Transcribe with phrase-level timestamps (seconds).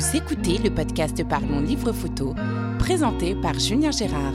[0.00, 2.34] Vous écoutez le podcast Parlons Livre Photo,
[2.78, 4.32] présenté par Julien Gérard.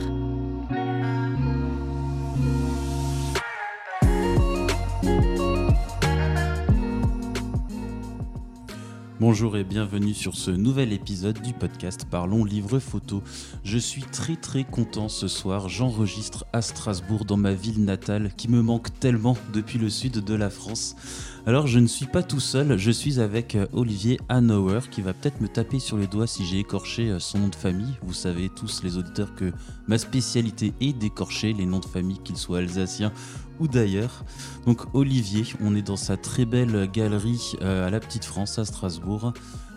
[9.36, 13.22] Bonjour et bienvenue sur ce nouvel épisode du podcast Parlons Livre Photo.
[13.64, 18.48] Je suis très très content ce soir, j'enregistre à Strasbourg dans ma ville natale qui
[18.48, 20.96] me manque tellement depuis le sud de la France.
[21.44, 25.12] Alors je ne suis pas tout seul, je suis avec euh, Olivier Hanauer qui va
[25.12, 27.94] peut-être me taper sur les doigts si j'ai écorché euh, son nom de famille.
[28.02, 29.52] Vous savez tous les auditeurs que
[29.86, 33.12] ma spécialité est d'écorcher les noms de famille, qu'ils soient alsaciens
[33.60, 34.24] ou d'ailleurs.
[34.66, 38.64] Donc Olivier, on est dans sa très belle galerie euh, à la Petite France à
[38.64, 39.32] Strasbourg.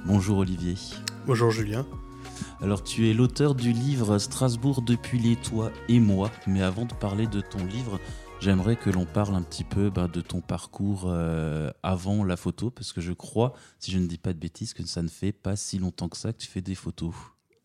[0.06, 0.76] Bonjour Olivier.
[1.26, 1.86] Bonjour Julien.
[2.62, 6.94] Alors tu es l'auteur du livre Strasbourg depuis les toits et moi, mais avant de
[6.94, 8.00] parler de ton livre,
[8.40, 12.70] j'aimerais que l'on parle un petit peu bah, de ton parcours euh, avant la photo,
[12.70, 15.32] parce que je crois, si je ne dis pas de bêtises, que ça ne fait
[15.32, 17.14] pas si longtemps que ça que tu fais des photos.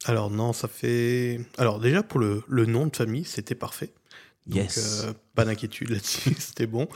[0.07, 1.41] Alors non, ça fait...
[1.57, 3.95] Alors déjà pour le, nom de famille, c'était parfait.
[4.47, 5.05] Donc yes.
[5.05, 6.89] Euh, pas d'inquiétude là-dessus, c'était bon.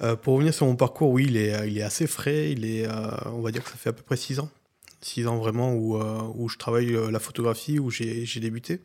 [0.00, 2.52] Euh, pour revenir sur mon parcours, oui, il est, il est assez frais.
[2.52, 2.88] Il est,
[3.26, 4.50] on va dire que ça fait à peu près six ans.
[5.00, 8.80] Six ans vraiment où, où je travaille la photographie, où j'ai débuté.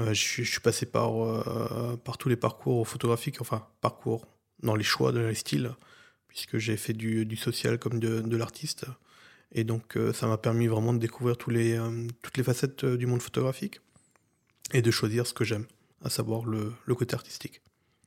[0.00, 4.26] Euh, je, suis passé par, euh, par tous les parcours photographiques, enfin, parcours
[4.62, 5.72] dans les choix de les styles,
[6.28, 8.86] puisque j'ai fait du, social comme de, l'artiste.
[9.52, 11.78] Et donc, euh, ça m'a permis vraiment de découvrir tous les,
[12.22, 13.80] toutes les facettes du monde photographique
[14.72, 15.66] et de choisir ce que j'aime,
[16.04, 17.62] à savoir le, côté artistique.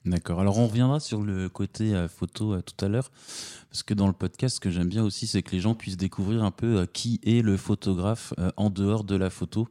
[0.06, 0.42] D'accord.
[0.42, 3.10] Alors on reviendra sur le côté photo tout à l'heure,
[3.70, 5.98] parce que dans le podcast, ce que j'aime bien aussi, c'est que les gens puissent
[5.98, 9.70] découvrir un peu qui est le photographe en dehors de la photo.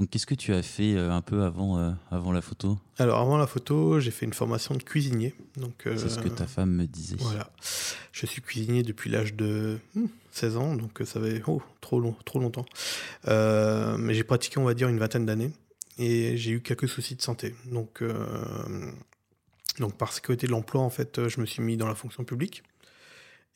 [0.00, 2.78] Donc, qu'est-ce que tu as fait euh, un peu avant, euh, avant la photo?
[2.98, 5.34] Alors, avant la photo, j'ai fait une formation de cuisinier.
[5.58, 7.16] Donc, C'est ce que ta femme me disait.
[7.18, 7.50] Voilà.
[8.10, 9.78] Je suis cuisinier depuis l'âge de
[10.30, 12.64] 16 hmm, ans, donc ça fait oh, trop, long, trop longtemps.
[13.26, 15.50] mais j'ai pratiqué, on va dire, une vingtaine d'années
[16.00, 17.54] et j'ai eu quelques soucis de santé.
[17.66, 18.02] Donc,
[19.78, 22.62] donc par sécurité de l'emploi, en fait, je me suis mis dans la fonction publique.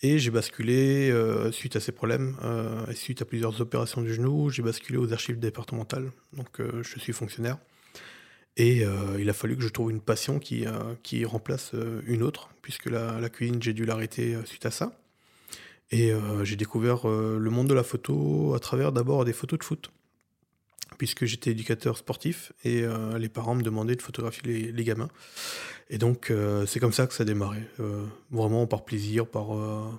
[0.02, 4.12] Et j'ai basculé, euh, suite à ces problèmes, euh, et suite à plusieurs opérations du
[4.12, 6.10] genou, j'ai basculé aux archives départementales.
[6.32, 7.58] Donc euh, je suis fonctionnaire.
[8.56, 8.84] Et
[9.18, 10.64] il a fallu que je trouve une passion qui,
[11.24, 11.72] remplace
[12.06, 14.96] une autre, puisque la cuisine, j'ai dû l'arrêter suite à ça.
[15.90, 16.12] Et
[16.44, 19.90] j'ai découvert le monde de la photo à travers d'abord des photos de foot
[20.98, 25.08] puisque j'étais éducateur sportif et euh, les parents me demandaient de photographier les, gamins.
[25.90, 29.48] Et donc, euh, c'est comme ça que ça a démarré, euh, vraiment par plaisir, par,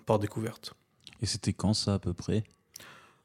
[0.05, 0.73] par découverte.
[1.21, 2.43] Et c'était quand ça à peu près?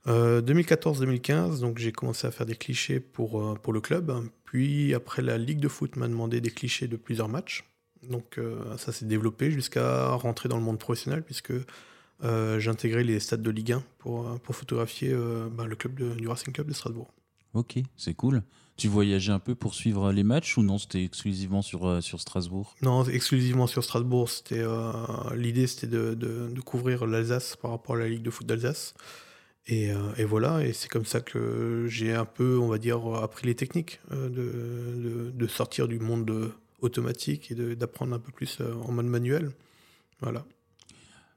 [0.06, 4.26] 2014-2015, donc j'ai commencé à faire des clichés pour, pour le club.
[4.44, 7.64] Puis après, la Ligue de foot m'a demandé des clichés de plusieurs matchs.
[8.08, 8.40] Donc
[8.78, 11.52] ça s'est développé jusqu'à rentrer dans le monde professionnel, puisque
[12.22, 15.14] j'ai intégré les stades de Ligue 1 pour, pour photographier
[15.50, 17.12] bah, le club du Racing Club de Strasbourg.
[17.54, 18.42] Ok, c'est cool.
[18.76, 22.20] Tu voyageais un peu pour suivre les matchs ou non C'était exclusivement sur, euh, sur
[22.20, 22.74] Strasbourg?
[22.80, 24.30] Non, exclusivement sur Strasbourg.
[24.30, 24.90] C'était euh,
[25.34, 28.94] l'idée, c'était de, de, couvrir l'Alsace par rapport à la Ligue de foot d'Alsace.
[29.66, 33.04] Et, euh, et, voilà, et c'est comme ça que j'ai un peu, on va dire,
[33.16, 36.50] appris les techniques de, de, sortir du monde
[36.80, 39.52] automatique et d'apprendre un peu plus en mode manuel.
[40.20, 40.46] Voilà.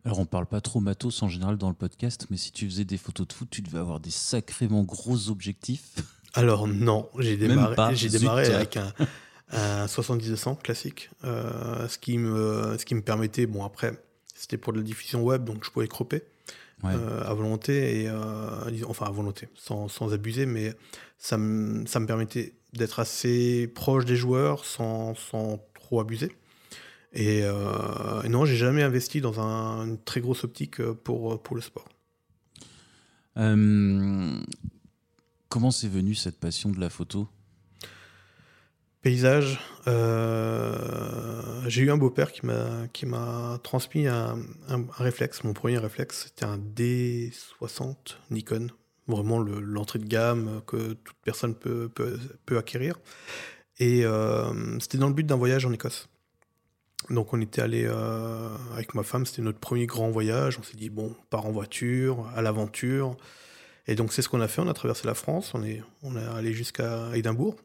[0.06, 2.84] Alors on parle pas trop matos en général dans le podcast, mais si tu faisais
[2.84, 5.96] des photos de foot, tu devais avoir des sacrément gros objectifs.
[6.34, 8.92] Alors non, j'ai démarré, j'ai démarré avec un,
[9.52, 13.94] un 70-200 classique, euh, ce, qui me, ce qui me permettait, bon après,
[14.34, 16.24] c'était pour de la diffusion web, donc je pouvais cropper
[16.86, 20.74] euh, à volonté, et, euh, enfin à volonté, sans, sans abuser, mais
[21.18, 26.36] ça me, ça me permettait d'être assez proche des joueurs sans, sans trop abuser.
[27.16, 31.38] Euh, et, non, j'ai jamais investi dans un, une très grosse optique euh, pour, euh,
[31.38, 31.88] pour le sport.
[35.50, 37.28] comment c'est venu cette passion de la photo?
[39.02, 39.60] Paysage.
[41.68, 45.44] j'ai eu un beau-père qui m'a, qui m'a transmis un, un, réflexe.
[45.44, 48.68] Mon premier réflexe, c'était un D60 Nikon.
[49.08, 52.98] Vraiment l'entrée de gamme que toute personne peut, peut, peut acquérir.
[53.80, 54.06] Et
[54.80, 56.08] c'était dans le but d'un voyage en Écosse.
[57.10, 60.58] Donc on était allé euh, avec ma femme, c'était notre premier grand voyage.
[60.60, 63.18] On s'est dit bon, on part en voiture, à l'aventure.
[63.88, 64.62] Et donc c'est ce qu'on a fait.
[64.62, 65.54] On a traversé la France.
[65.54, 67.56] On est, on est allé jusqu'à Édimbourg.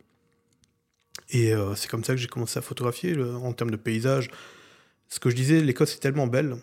[1.31, 4.31] Et euh, c'est comme ça que j'ai commencé à photographier en termes de paysage.
[5.09, 6.57] Ce que je disais, l'Écosse est tellement belle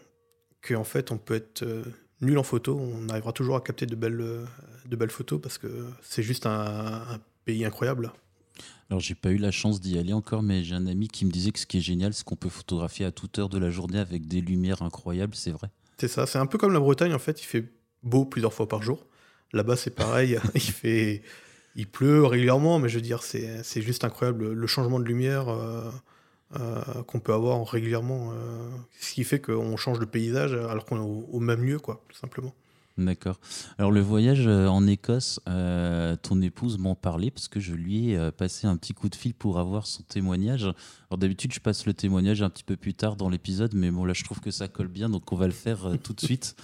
[0.62, 1.83] qu'en fait on peut être euh,
[2.22, 2.80] nul en photo.
[2.80, 4.45] On arrivera toujours à capter de belles,
[4.86, 8.12] de belles photos parce que c'est juste un pays incroyable.
[8.90, 11.31] Alors, j'ai pas eu la chance d'y aller encore, mais j'ai un ami qui me
[11.31, 13.69] disait que ce qui est génial, c'est qu'on peut photographier à toute heure de la
[13.69, 15.69] journée avec des lumières incroyables, c'est vrai.
[15.98, 17.66] C'est ça, c'est un peu comme la Bretagne en fait, il fait
[18.04, 19.06] beau plusieurs fois par jour.
[19.54, 20.38] Là-bas, c'est pareil.
[20.56, 21.24] il fait,
[21.75, 25.48] il pleut régulièrement, mais je veux dire, c'est juste incroyable le changement de lumière
[27.08, 28.34] qu'on peut avoir régulièrement.
[29.00, 32.04] ce qui fait qu'on change de paysage alors qu'on est au, au, même lieu, quoi,
[32.10, 32.54] tout simplement.
[32.98, 33.42] D'accord.
[33.78, 38.12] Alors le voyage euh, en Écosse, euh, ton épouse m'en parlait parce que je lui
[38.12, 40.64] ai euh, passé un petit coup de fil pour avoir son témoignage.
[40.64, 44.06] Alors d'habitude je passe le témoignage un petit peu plus tard dans l'épisode, mais bon
[44.06, 46.56] là je trouve que ça colle bien, donc on va le faire tout de suite.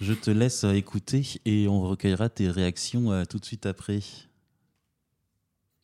[0.00, 4.00] Je te laisse écouter et on recueillera tes réactions tout de suite après.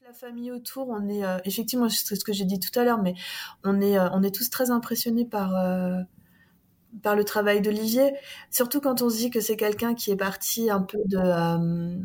[0.03, 3.15] La famille autour, on est effectivement, c'est ce que j'ai dit tout à l'heure, mais
[3.65, 5.55] on est, on est tous très impressionnés par
[7.03, 8.13] par le travail d'Olivier,
[8.51, 11.97] surtout quand on se dit que c'est quelqu'un qui est parti un peu de, euh,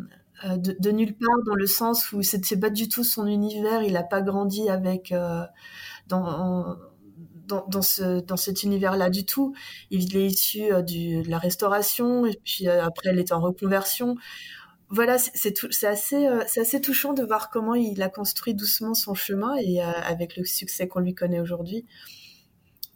[0.45, 3.93] euh, de, nulle part, dans le sens où c'est pas du tout son univers, il
[3.93, 5.43] n'a pas grandi avec euh,
[6.07, 6.77] dans,
[7.47, 9.53] dans, ce, dans cet univers-là du tout.
[9.91, 14.15] Il est issu de la restauration, et puis après, il est en reconversion.
[14.89, 19.55] Voilà, c'est assez, c'est assez touchant de voir comment il a construit doucement son chemin
[19.57, 21.85] et avec le succès qu'on lui connaît aujourd'hui.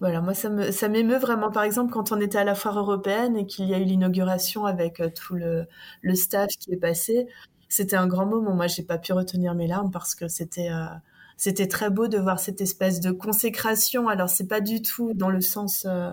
[0.02, 1.52] Voilà, moi ça me ça m'émeut vraiment.
[1.52, 4.66] Par exemple, quand on était à la foire européenne et qu'il y a eu l'inauguration
[4.66, 5.68] avec euh, tout le,
[6.02, 7.28] le staff qui est passé,
[7.70, 8.56] c'était un grand moment.
[8.56, 12.40] Moi, j'ai pas pu retenir mes larmes parce que c'était euh, très beau de voir
[12.40, 14.08] cette espèce de consécration.
[14.10, 16.12] Alors c'est pas du tout dans le sens, euh,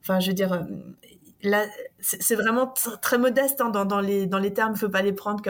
[0.00, 0.66] enfin je veux dire,
[2.00, 2.72] c'est vraiment
[3.02, 4.76] très modeste hein, dans, les dans les termes.
[4.76, 5.42] Faut pas les prendre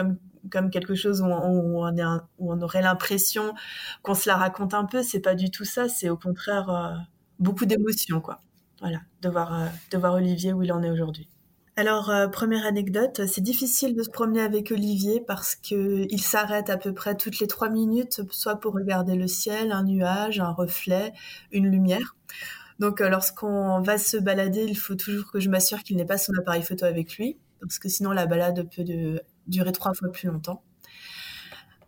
[0.51, 3.53] comme quelque chose où on, où on aurait l'impression
[4.01, 5.03] qu'on se la raconte un peu.
[5.03, 5.87] C'est pas du tout ça.
[5.89, 6.69] C'est au contraire
[7.39, 8.39] beaucoup d'émotions, quoi.
[8.81, 11.29] Voilà, de voir, euh, de voir Olivier où il en est aujourd'hui.
[11.75, 16.69] Alors, euh, première anecdote, c'est difficile de se promener avec Olivier parce que il s'arrête
[16.69, 20.51] à peu près toutes les trois minutes, soit pour regarder le ciel, un nuage, un
[20.51, 21.13] reflet,
[21.51, 22.15] une lumière.
[22.79, 26.17] Donc, euh, lorsqu'on va se balader, il faut toujours que je m'assure qu'il n'ait pas
[26.17, 28.83] son appareil photo avec lui, parce que sinon la balade peut
[29.47, 30.61] durer trois fois plus longtemps.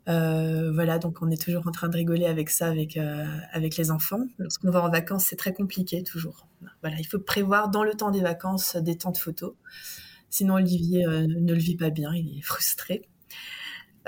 [0.07, 3.77] Euh, voilà, donc on est toujours en train de rigoler avec ça, avec euh, avec
[3.77, 4.25] les enfants.
[4.37, 6.47] Lorsqu'on va en vacances, c'est très compliqué toujours.
[6.81, 9.53] Voilà, il faut prévoir dans le temps des vacances des temps de photos.
[10.29, 13.07] Sinon, Olivier euh, ne le vit pas bien, il est frustré.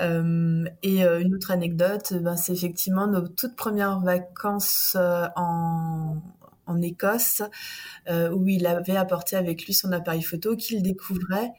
[0.00, 4.96] et une autre anecdote, ben, c'est effectivement nos toutes premières vacances
[5.34, 6.22] en,
[6.66, 7.42] en Écosse,
[8.08, 11.52] où il avait apporté avec lui son appareil photo qu'il découvrait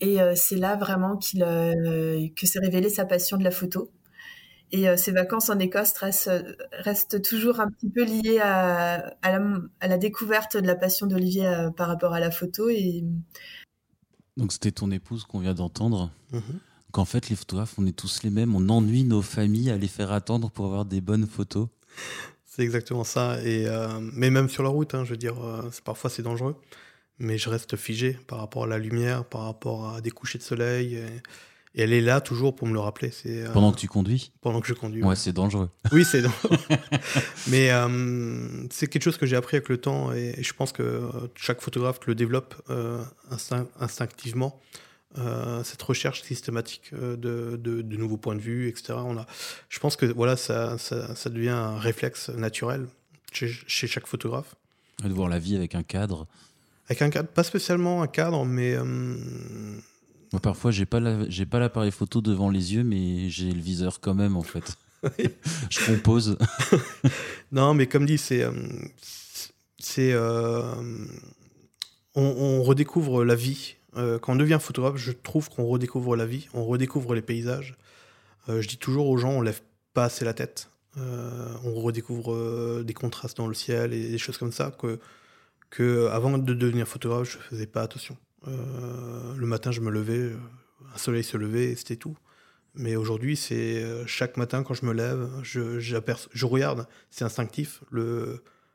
[0.00, 3.90] et euh, c'est là vraiment qu'il euh, que s'est révélée sa passion de la photo.
[4.70, 9.38] Et euh, ses vacances en Écosse restent, toujours un petit peu liées à, à,
[9.88, 12.68] la, découverte de la passion d'Olivier par rapport à la photo.
[12.68, 13.02] Et...
[14.36, 16.10] Donc c'était ton épouse qu'on vient d'entendre.
[16.32, 16.58] Mm-hmm.
[16.92, 18.54] Qu'en fait, les photographes, on est tous les mêmes.
[18.54, 21.68] On ennuie nos familles à les faire attendre pour avoir des bonnes photos.
[22.44, 23.42] C'est exactement ça.
[23.42, 23.66] Et,
[24.12, 25.36] mais même sur la route, hein, je veux dire,
[25.84, 26.56] parfois c'est dangereux
[27.18, 30.42] mais je reste figé par rapport à la lumière, par rapport à des couchers de
[30.42, 30.96] soleil.
[30.96, 31.06] Et,
[31.82, 33.10] elle est là toujours pour me le rappeler.
[33.10, 34.32] C'est, euh, pendant que tu conduis?
[34.40, 35.02] Pendant que je conduis.
[35.02, 35.70] Ouais, c'est dangereux.
[35.92, 36.56] Oui, c'est dangereux.
[37.48, 40.82] mais euh, c'est quelque chose que j'ai appris avec le temps et, je pense que
[40.82, 42.54] euh, chaque photographe le développe
[43.80, 44.60] instinctivement.
[45.62, 48.94] cette recherche systématique de, de, nouveaux points de vue, etc.
[48.96, 49.26] On a,
[49.68, 52.86] je pense que voilà, ça, ça, ça devient un réflexe naturel
[53.32, 54.54] chez, chez chaque photographe.
[55.04, 56.26] De voir la vie avec un cadre.
[56.88, 58.74] Avec un cadre, pas spécialement un cadre, mais.
[58.74, 58.84] Euh,
[60.32, 64.00] Moi, parfois, j'ai pas j'ai pas l'appareil photo devant les yeux, mais j'ai le viseur
[64.00, 64.76] quand même, en fait.
[65.70, 66.38] je compose.
[67.52, 68.42] non, mais comme dit, c'est.
[68.42, 68.52] Euh,
[69.78, 70.12] c'est.
[70.12, 70.62] Euh,
[72.14, 73.76] on, redécouvre la vie.
[73.94, 77.76] quand on devient photographe, je trouve qu'on redécouvre la vie, on redécouvre les paysages.
[78.48, 79.60] je dis toujours aux gens, on lève
[79.94, 80.68] pas assez la tête.
[80.96, 84.98] on redécouvre des contrastes dans le ciel et des choses comme ça que
[85.70, 88.16] que avant de devenir photographe, je faisais pas attention.
[88.46, 90.36] Euh, le matin, je me levais, euh,
[90.94, 92.16] un soleil se levait c'était tout.
[92.74, 97.82] Mais aujourd'hui, c'est euh, chaque matin quand je me lève, je, regarde, c'est instinctif,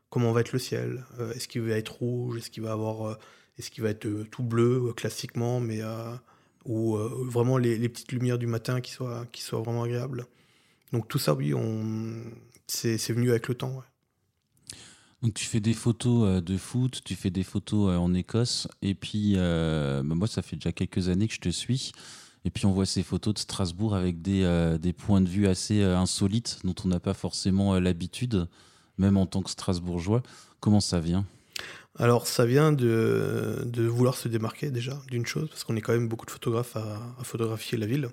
[0.09, 1.05] comment va être le ciel.
[1.35, 3.17] est-ce qu'il va être rouge Est-ce qu'il va avoir,
[3.57, 5.61] est-ce qu'il va être tout bleu classiquement,
[6.65, 10.25] ou vraiment les, petites lumières du matin qui soient, vraiment agréables.
[10.91, 11.53] Donc tout ça, oui,
[12.67, 13.83] c'est, venu avec le temps.
[15.31, 18.93] Tu fais des photos euh, de foot, tu fais des photos euh, en Écosse, et
[18.93, 21.93] puis euh, bah, moi ça fait déjà quelques années que je te suis,
[22.43, 26.59] et puis on voit ces photos de Strasbourg avec des, points de vue assez insolites
[26.65, 28.47] dont on n'a pas forcément l'habitude,
[28.97, 30.23] même en tant que Strasbourgeois.
[30.59, 31.25] Comment ça vient?
[31.97, 36.09] Alors ça vient de, vouloir se démarquer déjà d'une chose, parce qu'on est quand même
[36.09, 38.09] beaucoup de photographes à photographier la ville.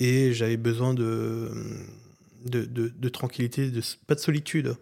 [0.00, 1.52] et j'avais besoin de,
[2.44, 3.70] de, tranquillité,
[4.06, 4.76] pas de solitude.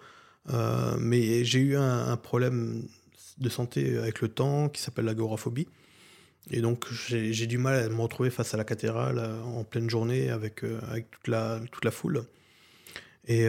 [0.52, 2.86] Euh, mais j'ai eu un, problème
[3.38, 5.68] de santé avec le temps qui s'appelle l'agoraphobie.
[6.50, 10.30] Et donc j'ai du mal à me retrouver face à la cathédrale en pleine journée
[10.30, 11.60] avec, avec toute, la,
[11.90, 12.24] foule.
[13.26, 13.46] Et,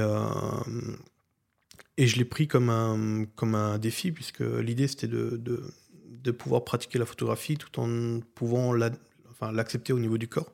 [1.99, 7.79] je l'ai pris comme un, défi, puisque l'idée c'était de, pouvoir pratiquer la photographie tout
[7.79, 10.51] en pouvant l'accepter au niveau du corps.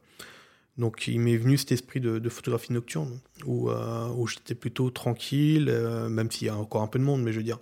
[0.77, 5.70] Donc il m'est venu cet esprit de, photographie nocturne, où, euh, où j'étais plutôt tranquille,
[5.70, 7.60] euh, même s'il y a encore un peu de monde, mais je veux dire,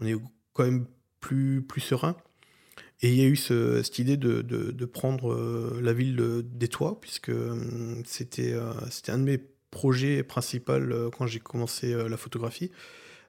[0.00, 0.14] on est
[0.52, 0.86] quand même
[1.20, 2.16] plus, plus serein.
[3.00, 7.00] Et il y a eu cette idée de, de prendre euh, la ville des toits,
[7.00, 7.32] puisque
[8.04, 8.54] c'était
[8.90, 9.40] c'était un de mes
[9.72, 12.70] projets principaux quand j'ai commencé la photographie.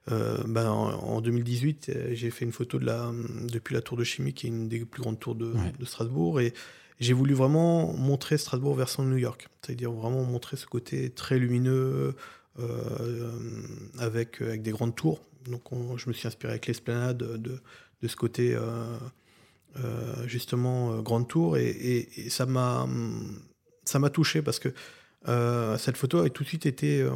[0.08, 3.10] Ben, en, 2018, j'ai fait une photo de la,
[3.50, 6.40] depuis la tour de chimie, qui est une des plus grandes tours de, de Strasbourg,
[6.40, 6.52] et
[7.00, 12.14] j'ai voulu vraiment montrer Strasbourg version New York, c'est-à-dire vraiment montrer ce côté très lumineux
[12.60, 13.32] euh,
[13.98, 15.20] avec, avec des grandes tours.
[15.46, 15.62] Donc
[15.96, 17.60] je me suis inspiré avec l'esplanade de,
[18.02, 18.96] de, ce côté euh,
[19.76, 22.86] euh, justement grande tour et, ça m'a
[23.84, 24.68] ça m'a touché parce que
[25.78, 27.06] cette photo a tout de suite été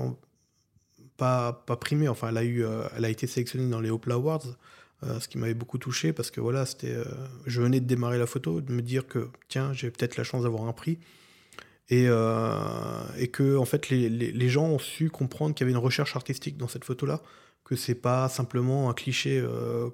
[1.16, 2.64] pas, pas primée, enfin elle a, eu,
[2.96, 4.56] elle a été sélectionnée dans les Oprah Awards.
[5.04, 7.04] Euh, ce qui m'avait beaucoup touché parce que voilà, c'était, euh,
[7.46, 10.42] je venais de démarrer la photo, de me dire que tiens, j'ai peut-être la chance
[10.42, 10.98] d'avoir un prix.
[11.88, 15.78] Et, euh, et que en fait, les, les, gens ont su comprendre qu'il y avait
[15.78, 17.22] une recherche artistique dans cette photo-là,
[17.64, 19.42] que c'est pas simplement un cliché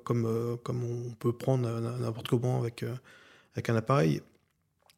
[0.02, 1.68] comme, comme on peut prendre
[2.00, 2.84] n'importe comment avec,
[3.54, 4.22] avec un appareil.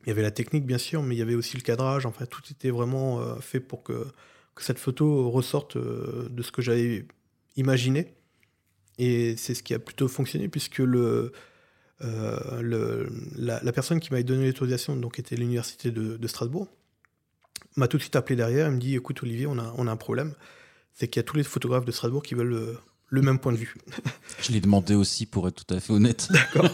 [0.04, 2.06] Il y avait la technique, bien sûr, mais il y avait aussi le cadrage.
[2.06, 4.06] Enfin, tout était vraiment fait pour que
[4.58, 7.06] cette photo ressorte de ce que j'avais
[7.56, 8.14] imaginé.
[8.98, 11.32] Et c'est ce qui a plutôt fonctionné, puisque le,
[12.04, 16.68] euh, le, la, personne qui m'avait donné l'autorisation, donc était l'université de, Strasbourg,
[17.76, 18.66] m'a tout de suite appelé derrière.
[18.66, 20.34] Elle me dit Écoute, Olivier, on a, on a un problème.
[20.92, 23.58] C'est qu'il y a tous les photographes de Strasbourg qui veulent le, même point de
[23.58, 23.74] vue.
[24.42, 26.28] Je l'ai demandé aussi, pour être tout à fait honnête.
[26.30, 26.70] D'accord.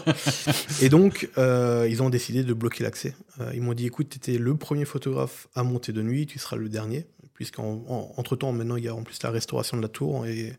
[0.81, 3.15] Et donc, euh, ils ont décidé de bloquer l'accès.
[3.39, 6.39] Euh, ils m'ont dit Écoute, tu étais le premier photographe à monter de nuit, tu
[6.39, 7.05] seras le dernier.
[7.33, 10.53] Puisqu'entre-temps, maintenant, il y a en plus la restauration de la tour et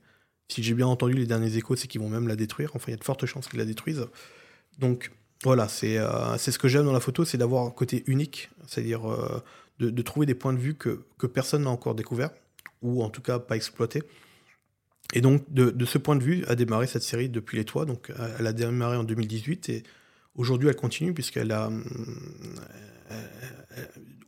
[0.48, 2.70] si j'ai bien entendu les derniers échos, c'est qu'ils vont même la détruire.
[2.74, 4.06] Enfin, il y a de fortes chances qu'ils la détruisent.
[4.78, 5.10] Donc,
[5.42, 9.10] voilà, c'est euh, ce que j'aime dans la photo, c'est d'avoir un côté unique, c'est-à-dire
[9.10, 9.42] euh,
[9.78, 12.30] de, trouver des points de vue que, que personne n'a encore découvert,
[12.82, 14.02] ou en tout cas pas exploité.
[15.12, 17.84] Et donc, de, ce point de vue, a démarré cette série depuis les toits.
[17.84, 19.82] Donc, elle a démarré en 2018 et
[20.34, 21.70] aujourd'hui, elle continue puisqu'elle a.
[23.10, 23.14] Euh,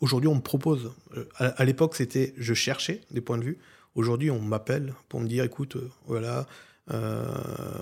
[0.01, 0.93] aujourd'hui, on me propose.
[1.37, 3.59] À, à l'époque, c'était je cherchais des points de vue.
[3.97, 6.47] Aujourd'hui, on m'appelle pour me dire, écoute, euh, voilà,
[6.93, 7.25] euh,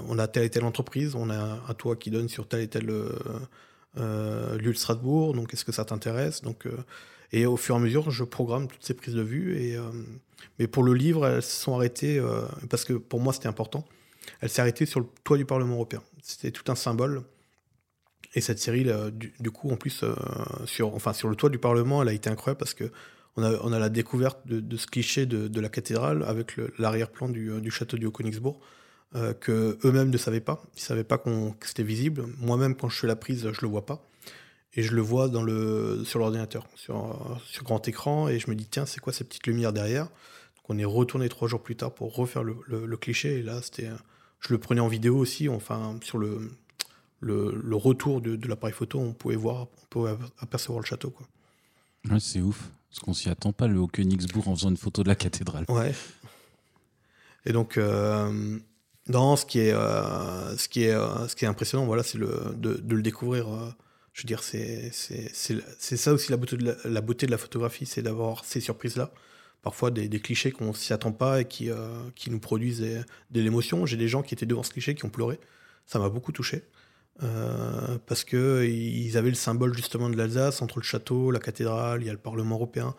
[0.09, 2.69] on a telle et telle entreprise, on a un toit qui donne sur tel et
[2.69, 6.43] tel euh, lieu de Strasbourg, donc est-ce que ça t'intéresse?
[6.43, 6.69] Donc,
[7.33, 9.57] Et au fur et à mesure, je programme toutes ces prises de vue.
[9.61, 9.77] Et,
[10.61, 12.23] mais pour le livre, elles se sont arrêtées,
[12.71, 13.85] parce que pour moi c'était important,
[14.41, 16.03] elles s'est arrêtée sur le toit du Parlement européen.
[16.23, 17.25] C'était tout un symbole.
[18.37, 20.05] Et cette série, du, coup, en plus,
[20.65, 22.91] sur, enfin, sur le toit du Parlement, elle a été incroyable parce que
[23.37, 27.97] on a, la découverte de, ce cliché de, la cathédrale avec l'arrière-plan du, du, château
[27.97, 28.61] du Haut-Königsbourg,
[29.17, 30.63] euh, que eux-mêmes ne savaient pas.
[30.75, 31.31] Ils ne savaient pas que
[31.63, 32.25] c'était visible.
[32.39, 34.05] Moi-même, quand je fais la prise, je ne le vois pas.
[34.75, 38.57] Et je le vois dans le, sur l'ordinateur, sur, sur grand écran, et je me
[38.57, 40.07] dis, tiens, c'est quoi ces petites lumières derrière?
[40.07, 43.89] Donc on est retourné trois jours plus tard pour refaire le, cliché, et là, c'était,
[44.41, 46.51] je le prenais en vidéo aussi, enfin, sur le,
[47.21, 51.15] le, retour de, de l'appareil photo, on pouvait voir, on pouvait apercevoir le château.
[52.11, 52.69] Ouais, c'est ouf.
[52.95, 55.65] Parce qu'on s'y attend pas, le Haut-Königsbourg, en faisant une photo de la cathédrale.
[55.69, 55.93] Ouais.
[57.45, 58.57] Et donc, euh,
[59.09, 63.49] ce qui est, euh, ce euh, impressionnant, voilà, c'est de, le découvrir.
[64.13, 66.57] Je veux dire, c'est, ça aussi la beauté
[67.27, 69.11] de la, photographie, c'est d'avoir ces surprises-là.
[69.63, 71.71] Parfois des, clichés qu'on s'y attend pas et qui,
[72.15, 73.87] qui nous produisent de l'émotion.
[73.87, 75.41] J'ai des gens qui étaient devant ce cliché qui ont pleuré.
[75.85, 76.63] Ça m'a beaucoup touché.
[77.23, 82.03] Euh, parce que ils avaient le symbole justement de l'Alsace entre le château, la cathédrale,
[82.03, 82.95] il y a le Parlement européen.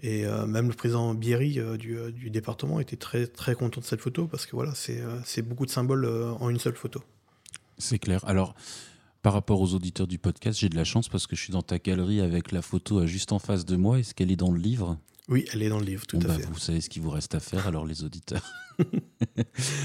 [0.00, 3.86] Et euh, même le président Bierry euh, du, du, département était très très content de
[3.86, 6.06] cette photo parce que voilà, c'est beaucoup de symboles
[6.40, 7.02] en une seule photo.
[7.78, 8.20] C'est clair.
[8.26, 8.54] Alors,
[9.20, 11.62] par rapport aux auditeurs du podcast, j'ai de la chance parce que je suis dans
[11.62, 13.98] ta galerie avec la photo juste en face de moi.
[13.98, 14.98] Est-ce qu'elle est dans le livre?
[15.32, 16.44] Oui, elle est dans le livre, tout à bah, fait.
[16.44, 18.44] Vous savez ce qu'il vous reste à faire, alors les auditeurs.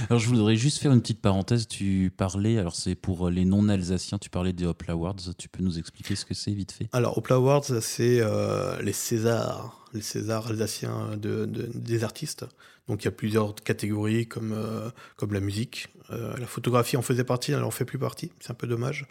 [0.10, 1.70] alors je voudrais juste faire une petite parenthèse.
[1.70, 5.16] Tu parlais, alors c'est pour les non-alsaciens, tu parlais des Hopla Awards.
[5.38, 6.90] Tu peux nous expliquer ce que c'est vite fait?
[6.92, 12.46] Alors Hopla Awards, c'est euh, les Césars, les Césars alsaciens de, des artistes.
[12.90, 15.88] Donc il y a plusieurs catégories comme, euh, comme la musique.
[16.10, 18.34] Euh, la photographie en faisait partie, elle en fait plus partie.
[18.42, 19.08] C'est un peu dommage.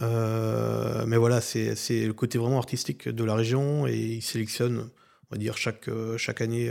[0.00, 4.88] mais voilà, c'est le côté vraiment artistique de la région et ils sélectionnent
[5.30, 6.70] on va dire chaque, euh, chaque année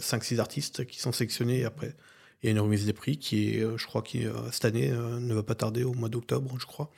[0.00, 1.94] 5-6 euh, artistes qui sont sélectionnés et après
[2.42, 4.90] il y a une remise des prix qui est, euh, je crois, qui cette année
[4.90, 6.90] ne va pas tarder au mois d'octobre, je crois.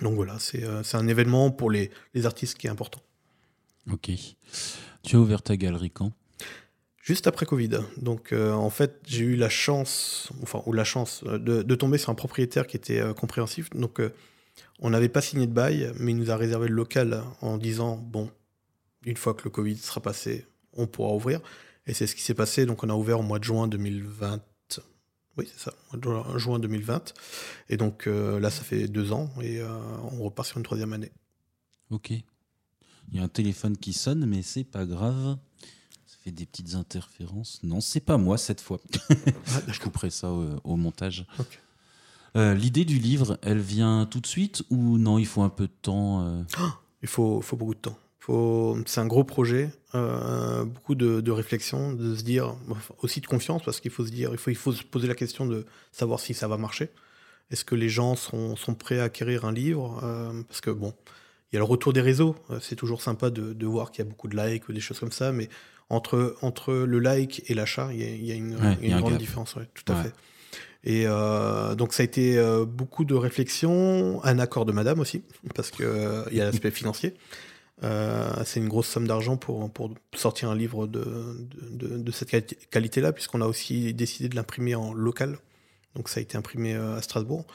[0.00, 0.64] Donc voilà, c'est
[0.94, 3.02] un événement pour les, les artistes qui est important.
[3.90, 4.10] Ok.
[5.02, 6.12] Tu as ouvert ta galerie quand?
[7.02, 7.80] Juste après Covid.
[7.96, 12.10] Donc en fait, j'ai eu la chance, enfin, ou la chance, de, de, tomber sur
[12.10, 13.70] un propriétaire qui était compréhensif.
[13.70, 14.00] Donc
[14.80, 17.96] on n'avait pas signé de bail, mais il nous a réservé le local en disant
[17.96, 18.30] bon,
[19.06, 21.40] une fois que le Covid sera passé, on pourra ouvrir.
[21.86, 22.66] Et c'est ce qui s'est passé.
[22.66, 24.42] Donc on a ouvert au mois de juin 2020.
[25.38, 25.74] Oui, c'est ça,
[26.38, 27.12] juin 2020.
[27.68, 29.68] Et donc euh, là, ça fait deux ans et euh,
[30.18, 31.12] on repart sur une troisième année.
[31.90, 32.10] Ok.
[32.10, 32.24] Il
[33.12, 35.36] y a un téléphone qui sonne, mais c'est pas grave.
[36.06, 37.60] Ça fait des petites interférences.
[37.62, 38.80] Non, c'est pas moi cette fois.
[39.48, 41.26] Ah, Je couperai ça au, montage.
[42.34, 45.66] Euh, l'idée du livre, elle vient tout de suite ou non, il faut un peu
[45.66, 46.44] de temps
[47.02, 47.98] Il faut, faut beaucoup de temps.
[48.86, 52.56] C'est un gros projet, euh, beaucoup de, de, réflexion, de se dire,
[53.02, 55.14] aussi de confiance, parce qu'il faut se dire, il faut, il faut se poser la
[55.14, 56.90] question de savoir si ça va marcher.
[57.52, 60.92] Est-ce que les gens sont, sont, prêts à acquérir un livre euh, Parce que bon,
[61.52, 62.34] il y a le retour des réseaux.
[62.50, 64.80] Euh, c'est toujours sympa de, de voir qu'il y a beaucoup de likes ou des
[64.80, 65.48] choses comme ça, mais
[65.88, 69.54] entre, entre le like et l'achat, il, y a une, une grande différence.
[69.72, 70.12] tout à fait.
[70.82, 75.22] Et euh, donc ça a été beaucoup de réflexion, un accord de madame aussi,
[75.54, 75.86] parce qu'il
[76.32, 77.14] il y a l'aspect financier.
[77.84, 81.04] Euh, c'est une grosse somme d'argent pour, pour sortir un livre de,
[81.72, 85.38] de, cette qualité-là, puisqu'on a aussi décidé de l'imprimer en local.
[85.94, 87.46] Donc ça a été imprimé euh, à Strasbourg.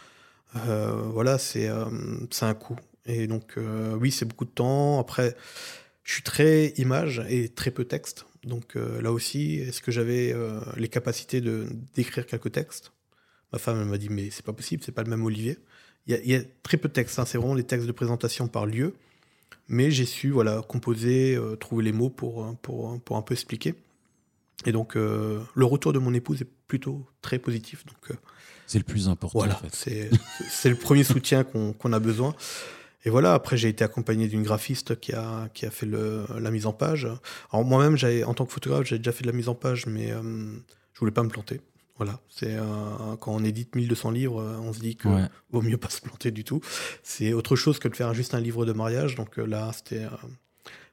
[0.68, 2.78] Euh, voilà, c'est un coût.
[3.06, 3.58] Et donc
[4.00, 5.00] oui, c'est beaucoup de temps.
[5.00, 5.36] Après,
[6.04, 8.26] je suis très image et très peu texte.
[8.44, 10.36] Donc là aussi, est-ce que j'avais
[10.78, 12.92] les capacités de d'écrire quelques textes?
[13.54, 15.58] Ma femme m'a dit mais c'est pas possible, c'est pas le même Olivier.
[16.06, 17.26] Il y, y, a très peu de textes, hein.
[17.26, 18.96] c'est vraiment les textes de présentation par lieu.
[19.68, 23.34] Mais j'ai su voilà, composer, euh, trouver les mots pour, euh, pour, pour un peu
[23.34, 23.76] expliquer.
[24.66, 27.86] Et donc, euh, le retour de mon épouse est plutôt très positif.
[27.86, 28.18] Donc,
[28.68, 29.40] c'est le plus important.
[29.40, 30.10] Voilà, en fait.
[30.50, 32.36] c'est le premier soutien qu'on a besoin.
[33.04, 36.52] Et voilà, après, j'ai été accompagné d'une graphiste qui a, qui a fait le, la
[36.52, 37.08] mise en page.
[37.52, 40.10] Alors, moi-même, en tant que photographe, j'ai déjà fait de la mise en page, mais
[40.10, 41.62] je voulais pas me planter.
[42.02, 42.58] Voilà, c'est
[43.20, 45.08] quand on édite 1200 livres, euh, on se dit que
[45.52, 46.60] vaut mieux pas se planter du tout.
[47.04, 49.14] C'est autre chose que de faire juste un livre de mariage.
[49.14, 50.10] Donc euh, là, c'était, euh,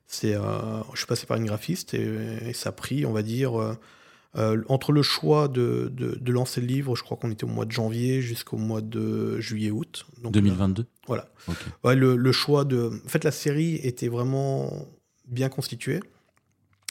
[0.07, 3.53] c'est, je suis passé par une graphiste et, ça a pris, on va dire,
[4.35, 7.73] entre le choix de, de, lancer le livre, je crois qu'on était au mois de
[7.73, 10.05] janvier jusqu'au mois de juillet-août.
[10.23, 10.85] 2022.
[11.07, 11.31] voilà.
[11.85, 14.87] Ouais, le, le, choix de, en fait, la série était vraiment
[15.27, 16.01] bien constituée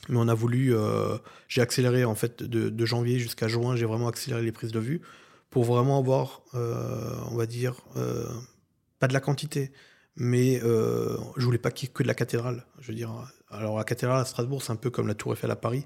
[0.09, 1.17] mais on a voulu, euh,
[1.47, 5.01] j'ai accéléré en fait de, janvier jusqu'à juin, j'ai vraiment accéléré les prises de vue
[5.49, 8.25] pour vraiment avoir, euh, on va dire, euh,
[8.99, 9.71] pas de la quantité,
[10.15, 12.65] mais je voulais pas qu'il que de la cathédrale.
[12.79, 13.11] Je veux dire,
[13.49, 15.85] alors la cathédrale à Strasbourg, c'est un peu comme la Tour Eiffel à Paris.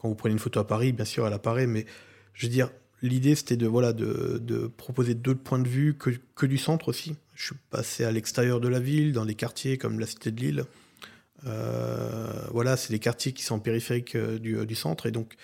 [0.00, 1.86] Quand vous prenez une photo à Paris, bien sûr, elle apparaît, mais
[2.34, 2.70] je veux dire,
[3.02, 3.94] l'idée c'était de voilà
[4.76, 7.16] proposer d'autres points de vue que, que du centre aussi.
[7.34, 10.40] Je suis passé à l'extérieur de la ville, dans des quartiers comme la Cité de
[10.40, 10.64] Lille.
[11.46, 15.34] Euh, voilà, c'est des quartiers qui sont périphériques euh, du, du, centre et donc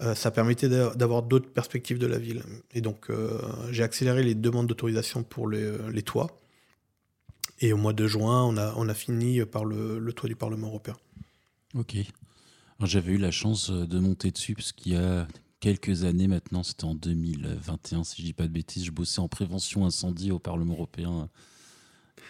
[0.00, 2.42] euh, ça permettait d'avoir d'autres perspectives de la ville.
[2.72, 3.08] Et donc
[3.70, 6.40] j'ai accéléré les demandes d'autorisation pour les, les, toits.
[7.60, 10.36] Et au mois de juin, on a, on a fini par le, le toit du
[10.36, 10.96] Parlement européen.
[11.74, 11.96] Ok.
[12.82, 15.28] J'avais eu la chance de monter dessus parce qu'il y a
[15.60, 19.28] quelques années maintenant, c'était en 2021 si je dis pas de bêtises, je bossais en
[19.28, 21.30] prévention incendie au Parlement européen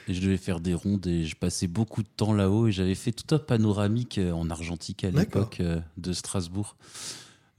[0.08, 2.94] et je devais faire des rondes et je passais beaucoup de temps là-haut et j'avais
[2.94, 6.76] fait tout un panoramique euh, en argentique à l'époque euh, de Strasbourg.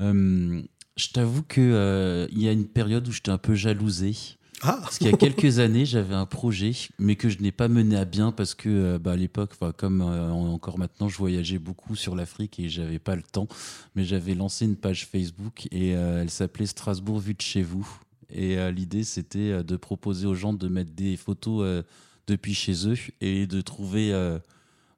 [0.01, 0.61] Euh,
[0.95, 4.15] je t'avoue qu'il il y a une période où j'étais un peu jalousé.
[4.61, 4.79] Ah.
[4.81, 7.97] Parce qu'il y a quelques années, j'avais un projet, mais que je n'ai pas mené
[7.97, 12.57] à bien parce que bah, à l'époque, comme encore maintenant, je voyageais beaucoup sur l'Afrique
[12.59, 13.49] et j'avais pas le temps.
[13.95, 17.85] Mais j'avais lancé une page Facebook et elle s'appelait Strasbourg vue de chez vous.
[18.33, 21.83] Et l'idée, c'était de proposer aux gens de mettre des photos
[22.27, 24.39] depuis chez eux et de trouver, euh,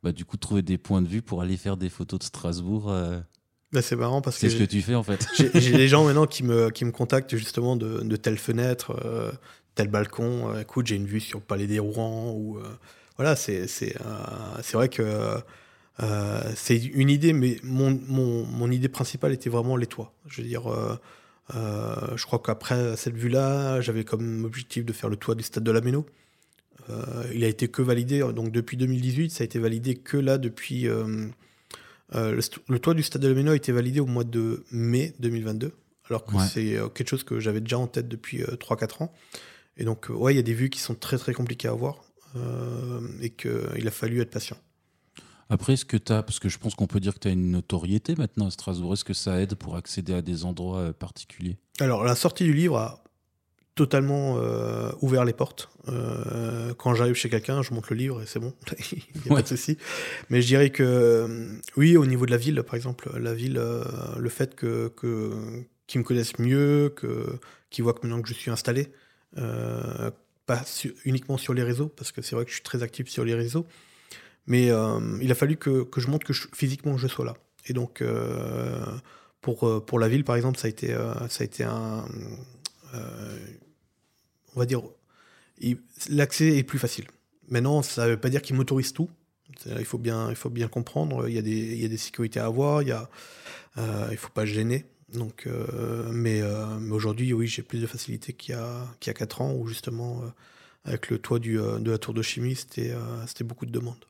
[0.03, 2.89] bah, du coup, trouver des points de vue pour aller faire des photos de Strasbourg.
[2.89, 3.19] Euh.
[3.71, 4.49] Bah, c'est marrant parce que.
[4.49, 5.27] C'est ce que tu fais en fait.
[5.35, 9.31] J'ai des gens maintenant qui me, qui me contactent justement de, de telle fenêtre, euh,
[9.75, 10.57] tel balcon.
[10.59, 12.31] écoute, j'ai une vue sur le palais des Rouen.
[12.31, 12.59] Ou,
[13.17, 13.67] voilà, c'est
[14.73, 15.37] vrai que.
[16.55, 20.13] c'est une idée, mais mon, mon, mon, idée principale était vraiment les toits.
[20.27, 20.63] Je veux dire,
[21.53, 25.71] je crois qu'après cette vue-là, j'avais comme objectif de faire le toit du stade de
[25.71, 26.05] la Méno.
[26.89, 30.37] Euh, il a été que validé, donc depuis 2018, ça a été validé que là
[30.37, 30.87] depuis.
[30.87, 31.27] Euh,
[32.15, 35.73] euh, le, toit du Stade de la a été validé au mois de mai 2022,
[36.09, 39.13] alors que c'est quelque chose que j'avais déjà en tête depuis 3-4 ans.
[39.75, 42.05] Et donc, ouais, il y a des vues qui sont très très compliquées à voir
[43.21, 44.55] et qu'il a fallu être patient.
[45.49, 47.31] Après, est-ce que tu as, parce que je pense qu'on peut dire que tu as
[47.31, 51.57] une notoriété maintenant à Strasbourg, est-ce que ça aide pour accéder à des endroits particuliers?
[51.81, 53.03] Alors, la sortie du livre a
[53.77, 55.69] totalement euh, ouvert les portes.
[55.87, 58.53] Euh, quand j'arrive chez quelqu'un, je monte le livre et c'est bon,
[58.91, 59.77] il n'y a pas de souci.
[60.29, 63.61] Mais je dirais que euh, oui, au niveau de la ville, par exemple, la ville,
[64.17, 65.31] le fait que, que
[65.85, 68.91] qu'ils me connaissent mieux, que qu'ils voient que maintenant que je suis installé,
[69.35, 70.63] pas
[71.05, 73.35] uniquement sur les réseaux, parce que c'est vrai que je suis très actif sur les
[73.35, 73.67] réseaux,
[74.47, 74.67] mais
[75.21, 77.35] il a fallu que, que je montre que physiquement je sois là.
[77.67, 78.03] Et donc
[79.41, 80.87] pour pour la ville, par exemple, ça a été
[81.29, 82.05] ça a été un
[84.57, 84.81] on va dire,
[86.09, 87.05] l'accès est plus facile.
[87.47, 89.07] Maintenant, ça ne veut pas dire qu'ils m'autorisent tout.
[89.67, 91.97] Il faut, bien, il faut bien comprendre, il y, a des, il y a des
[91.97, 94.85] sécurités à avoir, il ne euh, faut pas gêner.
[95.13, 99.11] Donc, euh, mais, euh, mais aujourd'hui, oui, j'ai plus de facilité qu'il y, a, qu'il
[99.11, 100.23] y a 4 ans, où justement,
[100.85, 102.95] avec le toit de la tour de chimie, c'était,
[103.27, 104.05] c'était beaucoup de demandes.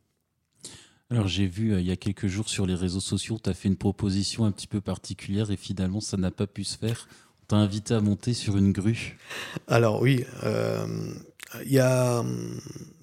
[1.10, 3.69] Alors j'ai vu il y a quelques jours sur les réseaux sociaux, tu as fait
[3.69, 7.07] une proposition un petit peu particulière et finalement ça n'a pas pu se faire.
[7.47, 9.17] T'as invité à monter sur une grue?
[9.69, 10.86] Alors oui, euh,
[11.63, 12.21] il y a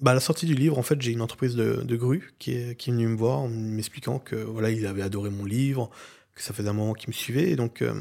[0.01, 2.51] bah, à la sortie du livre, en fait, j'ai une entreprise de, de grue qui
[2.51, 5.89] est, venue me voir en m'expliquant que voilà, il avait adoré mon livre,
[6.35, 7.95] que ça faisait un moment qu'il me suivait, et donc euh,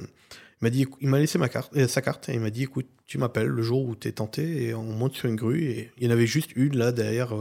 [0.61, 2.64] il m'a dit, il m'a laissé ma carte, euh, sa carte et il m'a dit,
[2.64, 5.64] écoute, tu m'appelles le jour où tu es tenté et on monte sur une grue
[5.64, 7.33] et il y en avait juste une là derrière,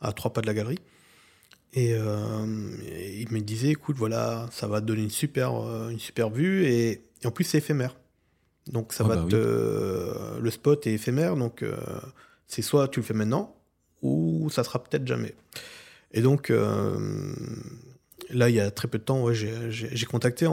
[0.00, 0.78] à trois pas de la galerie.
[1.72, 5.52] Et, il me disait, écoute, voilà, ça va te donner une super,
[5.88, 7.96] une super vue et en plus c'est éphémère.
[8.66, 10.38] Donc ça ah va bah te...
[10.40, 11.76] le spot est éphémère, donc euh,
[12.46, 13.54] c'est soit tu le fais maintenant,
[14.02, 15.34] ou ça sera peut-être jamais.
[16.12, 17.34] Et donc euh,
[18.30, 20.48] là, il y a très peu de temps, ouais, j'ai contacté,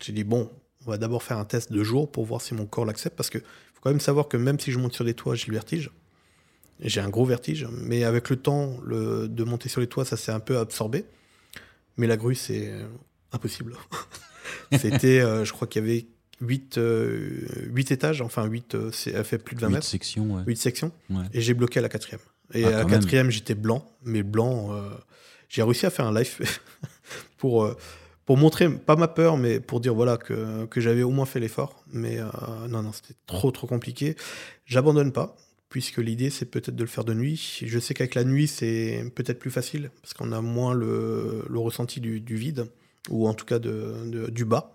[0.00, 0.50] j'ai dit bon,
[0.86, 3.30] on va d'abord faire un test de jour pour voir si mon corps l'accepte, parce
[3.30, 5.52] que faut quand même savoir que même si je monte sur des toits, j'ai le
[5.52, 5.90] vertige.
[6.80, 10.16] J'ai un gros vertige, mais avec le temps le, de monter sur les toits, ça
[10.16, 11.04] s'est un peu absorbé.
[11.96, 12.72] Mais la grue, c'est
[13.30, 13.76] impossible.
[14.72, 16.06] C'était, euh, je crois qu'il y avait
[16.40, 19.86] 8, euh, étages, enfin 8, euh, elle fait plus de 20 8 mètres.
[19.86, 20.42] Sections, ouais.
[20.46, 20.92] 8 sections.
[21.32, 22.20] Et j'ai bloqué à la quatrième.
[22.52, 24.90] Et ah, à la quatrième, j'étais blanc, mais blanc, euh,
[25.48, 26.38] j'ai réussi à faire un live
[27.38, 27.74] pour,
[28.26, 31.40] pour montrer, pas ma peur, mais pour dire voilà que, que j'avais au moins fait
[31.40, 31.84] l'effort.
[31.92, 32.18] Mais
[32.68, 34.16] non, non, c'était trop, trop compliqué.
[34.66, 35.36] J'abandonne pas,
[35.74, 37.58] puisque l'idée, c'est peut-être de le faire de nuit.
[37.64, 41.58] Je sais qu'avec la nuit, c'est peut-être plus facile, parce qu'on a moins le, le
[41.58, 42.66] ressenti du, du, vide,
[43.10, 44.70] ou en tout cas de, du bas.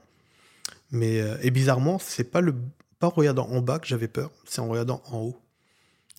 [0.91, 2.53] Mais, euh, et bizarrement, c'est pas le
[2.99, 5.41] pas en regardant en bas que j'avais peur, c'est en regardant en haut.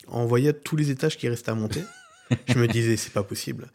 [0.07, 1.83] En voyant tous les étages qui restaient à monter,
[2.49, 3.71] je me disais, c'est pas possible.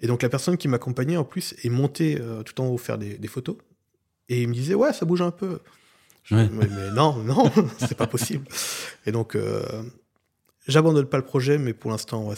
[0.00, 2.98] Et donc la personne qui m'accompagnait en plus est montée euh, tout en haut faire
[2.98, 3.56] des, des, photos.
[4.28, 5.60] Et il me disait, ouais, ça bouge un peu.
[6.30, 6.48] mais,
[6.92, 8.44] non, non, c'est pas possible.
[9.06, 9.82] Et donc, euh,
[10.68, 12.28] J'abandonne pas le projet, mais pour l'instant,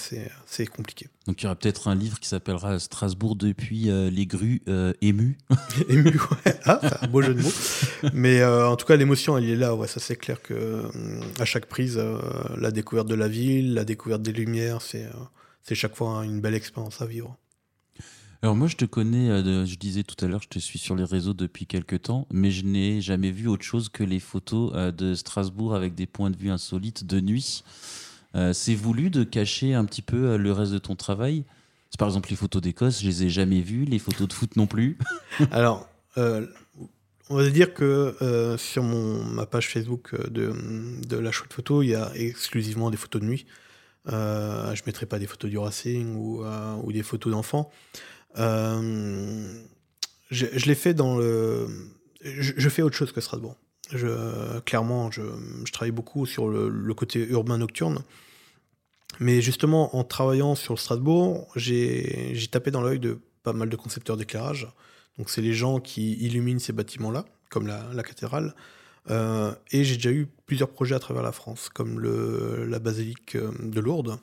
[0.47, 1.09] c'est compliqué.
[1.27, 4.93] Donc il y aura peut-être un livre qui s'appellera Strasbourg depuis euh, les grues euh,
[5.03, 5.37] émues.
[5.89, 6.61] ému, ouais.
[6.65, 7.51] Ah, c'est un beau jeu de mots.
[8.15, 9.75] mais euh, en tout cas, l'émotion, elle est là.
[9.75, 10.85] Ouais, ça c'est clair que
[11.41, 12.01] à chaque prise,
[12.57, 17.03] la découverte de la ville, la découverte des lumières, c'est chaque fois une belle expérience
[17.03, 17.37] à vivre.
[18.43, 19.27] Alors moi je te connais,
[19.67, 22.51] je disais tout à l'heure, je te suis sur les réseaux depuis quelques temps, mais
[22.51, 26.37] je n'ai jamais vu autre chose que les photos de Strasbourg avec des points de
[26.37, 27.65] vue insolites de nuit.
[28.35, 31.45] Euh, c'est voulu de cacher un petit peu euh, le reste de ton travail?
[31.99, 34.67] Par exemple, les photos d'Écosse, je les ai jamais vues, les photos de foot non
[34.67, 34.97] plus.
[35.51, 35.89] Alors,
[36.19, 36.47] euh,
[37.29, 40.53] on va dire que sur mon, ma page Facebook de,
[41.07, 43.47] de la chouette photo, il y a exclusivement des photos de nuit.
[44.07, 46.45] je ne mettrai pas des photos du Racing ou,
[46.83, 47.71] ou des photos d'enfants.
[48.37, 49.53] je,
[50.31, 51.69] je l'ai fait dans le.
[52.23, 53.57] Je, je, fais autre chose que Strasbourg.
[54.65, 55.23] Clairement, je,
[55.73, 58.03] travaille beaucoup sur le, côté urbain nocturne.
[59.19, 64.17] Mais justement, en travaillant sur Strasbourg, j'ai tapé dans l'œil de pas mal de concepteurs
[64.17, 64.69] d'éclairage.
[65.19, 68.55] Donc, c'est les gens qui illuminent ces bâtiments-là, comme la, cathédrale.
[69.11, 73.51] Euh, et j'ai déjà eu plusieurs projets à travers la France, comme la basilique euh,
[73.61, 74.19] de Lourdes,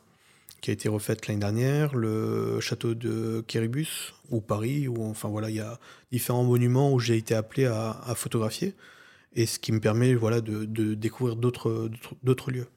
[0.61, 5.49] qui a été refaite l'année dernière, le château de Kéribus, ou Paris, ou enfin voilà,
[5.49, 5.79] il y a
[6.11, 8.75] différents monuments où j'ai été appelé à photographier
[9.37, 12.67] et ce qui me permet voilà, de, de découvrir d'autres lieux.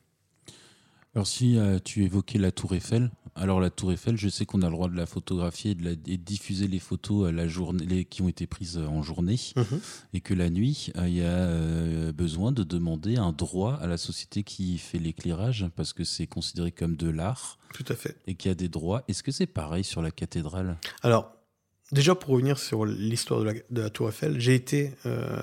[1.15, 4.63] Alors si euh, tu évoquais la tour Eiffel, alors la tour Eiffel, je sais qu'on
[4.63, 7.85] a le droit de la photographier et de, la, diffuser les photos euh, la journée,
[7.85, 9.81] les, qui ont été prises euh, en journée, mhm.
[10.13, 14.45] et que la nuit, il y a besoin de demander un droit à la société
[14.45, 17.59] qui fait l'éclairage, parce que c'est considéré comme de l'art.
[17.75, 18.17] Tout à fait.
[18.29, 19.03] Et qu'il y a des droits.
[19.09, 20.79] Est-ce que c'est pareil sur la cathédrale?
[21.03, 21.33] Alors,
[21.91, 24.93] déjà pour revenir sur l'histoire de, de la, tour Eiffel, j'ai été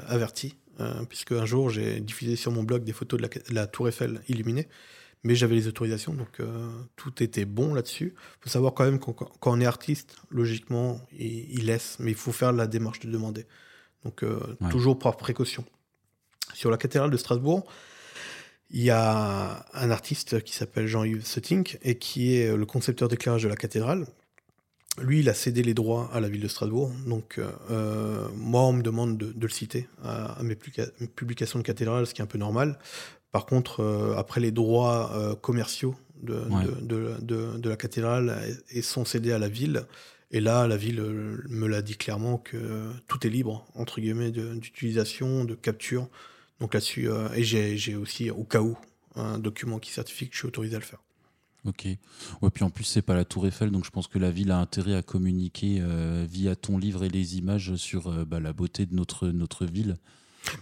[0.08, 3.88] averti euh, puisque un jour j'ai diffusé sur mon blog des photos de la, tour
[3.88, 4.68] Eiffel illuminée,
[5.24, 8.14] mais j'avais les autorisations, donc euh, tout était bon là-dessus.
[8.16, 12.18] Il faut savoir quand même quand, quand on est artiste, logiquement, il, laisse, mais il
[12.18, 13.46] faut faire la démarche de demander.
[14.04, 15.66] Donc euh, toujours par précaution.
[16.54, 17.66] Sur la cathédrale de Strasbourg,
[18.70, 23.44] Il y a un artiste qui s'appelle Jean-Yves Sutink et qui est le concepteur d'éclairage
[23.44, 24.06] de la cathédrale.
[25.00, 26.92] Lui, il a cédé les droits à la ville de Strasbourg.
[27.06, 32.14] Donc, euh, moi, on me demande de, le citer à, mes, publications de cathédrale, ce
[32.14, 32.80] qui est un peu normal.
[33.32, 36.42] Par contre, euh, après, les droits euh, commerciaux de,
[36.82, 38.42] de, la cathédrale
[38.82, 39.84] sont cédés à la ville.
[40.32, 45.46] Et là, la ville me l'a dit clairement que tout est libre, entre guillemets, d'utilisation,
[45.46, 46.10] de, capture.
[46.60, 48.76] Donc là-dessus, et j'ai aussi, au cas où,
[49.16, 51.00] un document qui certifie que je suis autorisé à le faire.
[51.66, 51.88] Ok.
[52.42, 54.52] Ouais, puis en plus, c'est pas la Tour Eiffel, donc je pense que la ville
[54.52, 58.54] a intérêt à communiquer euh, via ton livre et les images sur euh, bah, la
[58.54, 59.98] beauté de notre, notre ville.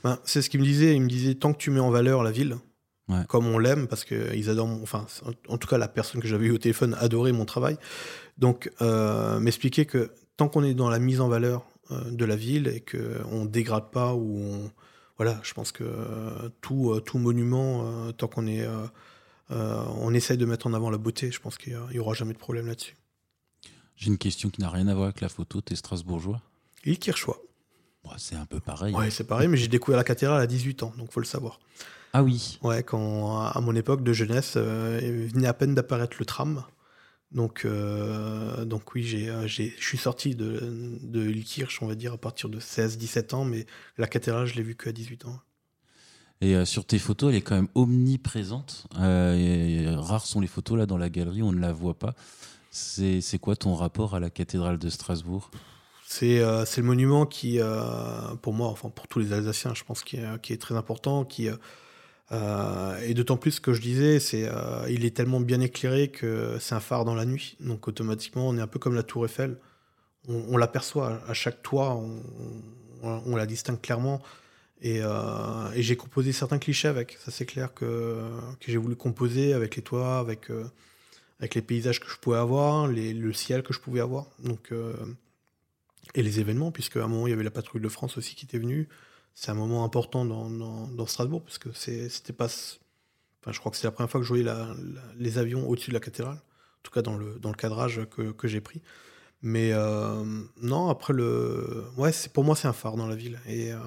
[0.03, 0.95] Ben, c'est ce qu'il me disait.
[0.95, 2.57] Il me disait tant que tu mets en valeur la ville,
[3.27, 4.81] comme on l'aime, parce qu'ils adorent.
[4.81, 5.05] enfin,
[5.47, 7.77] en tout cas, la personne que j'avais eu au téléphone adorait mon travail.
[8.39, 11.65] Donc, euh, m'expliquer que tant qu'on est dans la mise en valeur
[12.09, 14.71] de la ville et qu'on ne dégrade pas ou on.
[15.17, 15.85] Voilà, je pense que
[16.61, 18.85] tout, tout monument, tant qu'on est euh,
[19.49, 21.31] on essaye de mettre en avant la beauté.
[21.31, 22.95] Je pense qu'il n'y aura jamais de problème là-dessus.
[23.95, 25.61] J'ai une question qui n'a rien à voir avec la photo.
[25.61, 26.41] T'es strasbourgeois?
[26.83, 27.41] Il Kirchois.
[28.17, 28.93] c'est un peu pareil.
[28.93, 31.59] Ouais, c'est pareil, mais j'ai découvert la cathédrale à 18 ans, donc faut le savoir.
[32.13, 36.15] Ah oui Ouais, quand, à mon époque de jeunesse, euh, il venait à peine d'apparaître
[36.19, 36.63] le tram.
[37.31, 40.59] Donc, euh, donc oui, je suis sorti de,
[41.01, 41.33] de
[41.81, 43.65] on va dire, à partir de 16-17 ans, mais
[43.97, 45.39] la cathédrale, je l'ai vue qu'à 18 ans.
[46.41, 48.87] Et euh, sur tes photos, elle est quand même omniprésente.
[48.99, 52.13] Euh, rares sont les photos là dans la galerie, on ne la voit pas.
[52.71, 55.49] C'est quoi ton rapport à la cathédrale de Strasbourg?
[56.05, 57.59] C'est euh, le monument qui,
[58.41, 61.23] pour moi, enfin pour tous les Alsaciens, je pense, qui, est très important.
[61.23, 61.47] Qui,
[62.31, 64.49] et d'autant plus que je disais, c'est
[64.89, 67.55] il est tellement bien éclairé que c'est un phare dans la nuit.
[67.61, 69.57] Donc automatiquement, on est un peu comme la tour Eiffel.
[70.27, 71.97] On, l'aperçoit à chaque toit,
[73.03, 74.21] on, la distingue clairement.
[74.85, 77.17] Euh, et, j'ai composé certains clichés avec.
[77.23, 78.21] Ça, c'est clair que,
[78.65, 80.65] j'ai voulu composer avec les toits, avec, euh,
[81.39, 84.27] avec les paysages que je pouvais avoir, le ciel que je pouvais avoir.
[84.39, 84.93] Donc, euh,
[86.13, 88.35] et les événements, puisque à un moment, il y avait la patrouille de France aussi
[88.35, 88.87] qui était venue.
[89.33, 92.45] C'est un moment important dans, dans, Strasbourg, parce que c'était pas.
[92.45, 94.49] Enfin, je crois que c'est la première fois que je voyais
[95.17, 98.31] les avions au-dessus de la cathédrale, en tout cas dans le, dans le cadrage que,
[98.31, 98.81] que j'ai pris.
[99.45, 100.23] Mais euh,
[100.63, 101.85] non, après le.
[101.97, 103.39] Ouais, pour moi, c'est un phare dans la ville.
[103.47, 103.77] Et euh,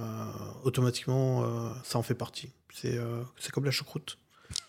[0.63, 2.53] automatiquement, euh, ça en fait partie.
[2.73, 2.97] C'est
[3.53, 4.19] comme la choucroute.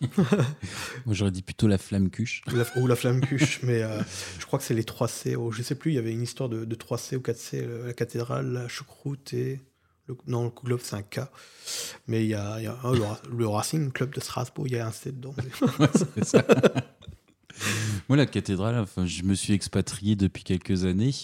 [0.00, 2.42] moi, j'aurais dit plutôt la flamme cuche.
[2.74, 3.84] ou la flamme cuche, mais
[4.40, 5.36] je crois que c'est les 3 C.
[5.36, 7.68] Oh, je sais plus, il y avait une histoire de, 3 C ou 4 C
[7.86, 9.60] la cathédrale, la choucroute et.
[10.08, 11.20] Le, non, le Globe, c'est un K.
[12.08, 12.96] Mais il y a, oh,
[13.30, 15.36] le, Racing Club de Strasbourg, il y a un C dedans.
[16.16, 16.44] c'est ça.
[18.10, 21.14] Moi, la cathédrale, enfin, je me suis expatrié depuis quelques années.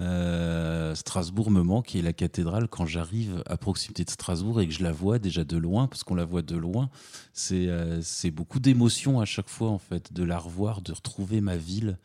[0.00, 4.74] Euh, Strasbourg me manque et la cathédrale, quand j'arrive à proximité de Strasbourg et que
[4.74, 6.90] je la vois déjà de loin, parce qu'on la voit de loin,
[7.32, 8.00] c'est euh,
[8.32, 11.98] beaucoup d'émotions à chaque fois, en fait, de la revoir, de retrouver ma ville.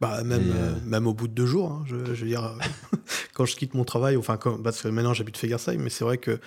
[0.00, 2.56] Bah, même, euh, même au bout de deux jours, hein, je, veux dire,
[3.34, 6.38] quand je quitte mon travail, enfin, parce que maintenant j'habite Fegersheim, mais c'est vrai que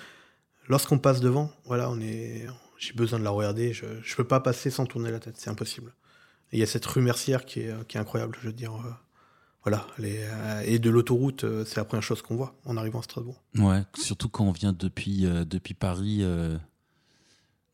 [0.66, 2.46] lorsqu'on passe devant, voilà, on est,
[2.78, 5.50] j'ai besoin de la regarder, je ne peux pas passer sans tourner la tête, c'est
[5.50, 5.92] impossible
[6.52, 8.74] il y a cette rue Mercière qui est, qui est incroyable, je veux dire.
[8.74, 8.90] Euh,
[9.64, 13.02] voilà, euh, et de l'autoroute, euh, c'est la première chose qu'on voit en arrivant à
[13.02, 13.40] Strasbourg.
[13.56, 16.24] Ouais, surtout quand on vient depuis, depuis Paris.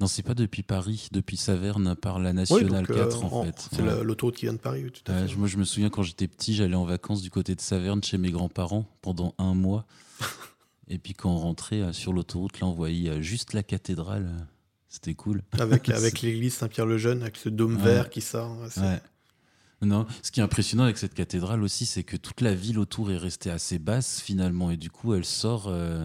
[0.00, 3.68] Non, c'est pas depuis Paris, depuis Saverne par la Nationale 4 en, fait.
[3.72, 5.34] C'est l'autoroute qui vient de Paris, tout à fait.
[5.34, 8.16] Moi, je me souviens quand j'étais petit, j'allais en vacances du côté de Saverne chez
[8.16, 9.86] mes grands-parents pendant un mois.
[10.88, 14.30] et puis quand on rentrait sur l'autoroute, là, on voyait juste la cathédrale.
[14.88, 15.42] C'était cool.
[15.58, 18.56] Avec, avec l'église Saint-Pierre-le-Jeune, avec ce dôme vert qui sort.
[19.80, 23.12] Non, ce qui est impressionnant avec cette cathédrale aussi, c'est que toute la ville autour
[23.12, 25.66] est restée assez basse finalement, et du coup, elle sort.
[25.68, 26.04] Euh,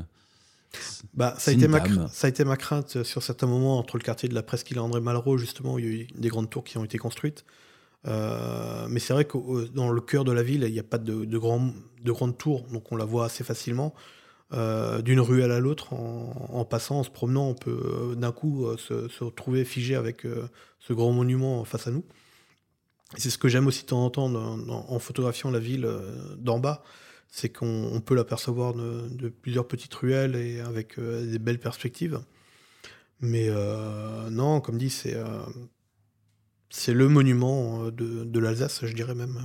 [1.16, 4.04] bah, ça, a été ma, ça a été ma crainte sur certains moments entre le
[4.04, 6.52] quartier de la Presqu'île et André Malraux, justement, où il y a eu des grandes
[6.52, 7.46] tours qui ont été construites.
[8.06, 10.98] Euh, mais c'est vrai que dans le cœur de la ville, il n'y a pas
[10.98, 13.94] de, de, grand, de grandes tours, donc on la voit assez facilement.
[14.52, 18.68] Euh, d'une rue à l'autre, en, passant, en se promenant, on peut euh, d'un coup
[18.68, 20.28] euh, se, retrouver figé avec
[20.80, 22.06] ce grand monument face à nous.
[23.18, 25.88] C'est ce que j'aime aussi de temps en temps en photographiant la ville
[26.38, 26.84] d'en bas,
[27.30, 32.22] c'est qu'on peut l'apercevoir de, plusieurs petites ruelles et avec des belles perspectives.
[33.22, 33.50] Mais
[34.32, 35.16] non, comme dit, c'est
[36.72, 39.40] c'est le monument de, de l'Alsace, je dirais même.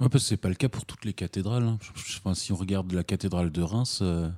[0.00, 1.64] Ouais, parce que c'est pas le cas pour toutes les cathédrales.
[1.64, 1.78] Hein.
[2.18, 4.00] Enfin, si on regarde la cathédrale de Reims.
[4.02, 4.28] Euh,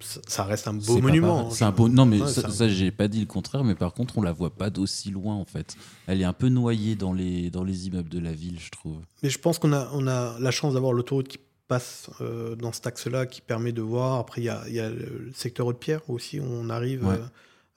[0.00, 1.50] ça reste un beau monument.
[1.50, 1.88] C'est un beau.
[1.88, 3.64] Non, mais ça, j'ai pas dit le contraire.
[3.64, 5.76] Mais par contre, on la voit pas d'aussi loin en fait.
[6.06, 9.00] Elle est un peu noyée dans les dans les immeubles de la ville, je trouve.
[9.22, 12.72] Mais je pense qu'on a on a la chance d'avoir l'autoroute qui passe euh, dans
[12.72, 14.20] cet axe-là, qui permet de voir.
[14.20, 17.04] Après, il y a, y a, le secteur Haute-Pierre aussi où on arrive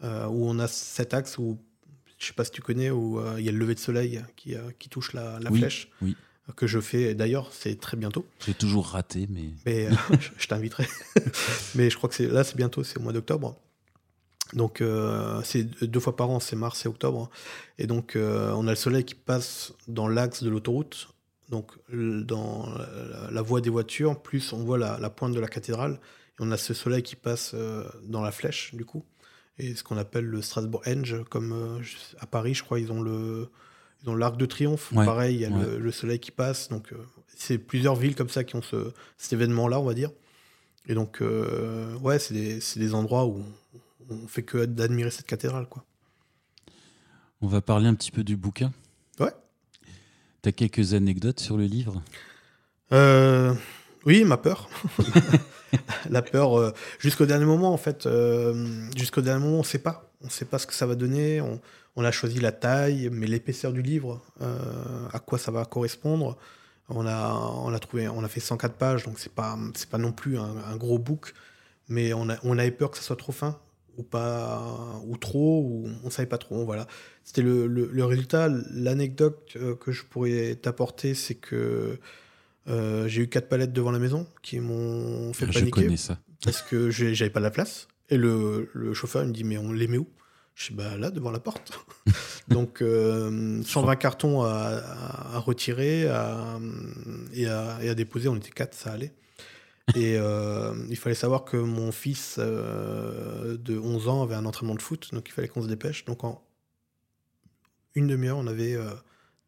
[0.02, 1.60] où on a cet axe où,
[2.18, 4.56] je sais pas si tu connais, où il y a le lever de soleil qui,
[4.80, 5.90] qui touche la, flèche.
[6.02, 6.16] Oui.
[6.56, 8.26] Que je fais d'ailleurs, c'est très bientôt.
[8.46, 9.50] J'ai toujours raté, mais.
[9.66, 9.90] Mais
[10.38, 10.88] je t'inviterai.
[11.76, 13.56] mais je crois que c'est là, c'est bientôt, c'est au mois d'octobre.
[14.54, 14.84] Donc
[15.46, 17.30] c'est deux fois par an, c'est mars et octobre.
[17.78, 21.08] Et donc on a le soleil qui passe dans l'axe de l'autoroute
[21.52, 22.66] donc dans
[23.30, 26.58] la, voie des voitures, plus on voit la, pointe de la cathédrale, et on a
[26.58, 29.04] ce soleil qui passe euh, dans la flèche, du coup,
[29.60, 31.84] et ce qu'on appelle le Strasbourg Henge, comme euh,
[32.20, 33.50] à Paris, je crois, ils ont le
[34.08, 36.98] ont l'arc de triomphe, pareil, il y a le, soleil qui passe, donc euh,
[37.36, 40.12] c'est plusieurs villes comme ça qui ont ce, cet événement-là, on va dire.
[40.88, 41.22] Et donc,
[42.02, 43.44] ouais, c'est des, des, endroits où
[44.10, 45.86] on, on fait que d'admirer cette cathédrale, quoi.
[47.42, 48.72] On va parler un petit peu du bouquin.
[49.20, 49.34] Ouais.
[50.44, 52.04] T'as quelques anecdotes sur le livre?
[52.92, 53.54] Euh,
[54.06, 54.70] Oui, ma peur.
[56.10, 58.06] la peur euh, jusqu'au dernier moment, en fait.
[58.06, 60.11] Euh, jusqu'au dernier moment, on ne sait pas.
[60.22, 61.42] On ne sait pas ce que ça va donner.
[61.42, 66.38] On, a choisi la taille, mais l'épaisseur du livre, à quoi ça va correspondre.
[66.90, 69.98] On a, on a, trouvé, on a fait 104 pages, donc c'est pas, c'est pas
[69.98, 71.34] non plus un, gros book,
[71.90, 73.60] mais on, a, on avait peur que ça soit trop fin
[73.98, 76.88] ou pas ou trop ou on savait pas trop voilà
[77.24, 82.00] c'était le, le, résultat l'anecdote euh, que je pourrais t'apporter c'est que
[82.68, 86.20] euh, j'ai eu quatre palettes devant la maison qui m'ont fait paniquer je connais ça.
[86.44, 89.98] parce que j'avais pas la place et le, chauffeur me dit mais on les met
[89.98, 90.08] où?
[90.54, 91.84] Je suis bah là devant la porte.
[92.50, 96.02] Donc 120 euh, cartons à, retirer
[97.34, 98.28] et, à, déposer.
[98.28, 99.14] On était quatre ça allait.
[99.96, 104.76] Et euh, il fallait savoir que mon fils euh, de 11 ans avait un entraînement
[104.76, 106.06] de foot, donc il fallait qu'on se dépêche.
[106.06, 106.44] Donc en
[107.96, 108.78] une demi-heure, on avait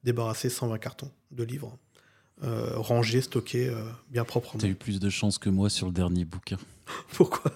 [0.03, 1.77] débarrassé 120 cartons de livres,
[2.41, 3.73] rangés, stockés,
[4.11, 4.59] bien proprement.
[4.59, 6.57] Tu as eu plus de chance que moi sur le dernier bouquin.
[7.13, 7.51] Pourquoi?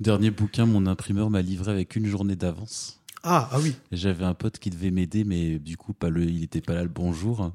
[0.00, 3.00] Dernier bouquin, mon imprimeur m'a livré avec une journée d'avance.
[3.22, 3.74] Ah, ah oui.
[3.90, 6.82] J'avais un pote qui devait m'aider, mais du coup, pas le, il n'était pas là
[6.82, 7.52] le bonjour.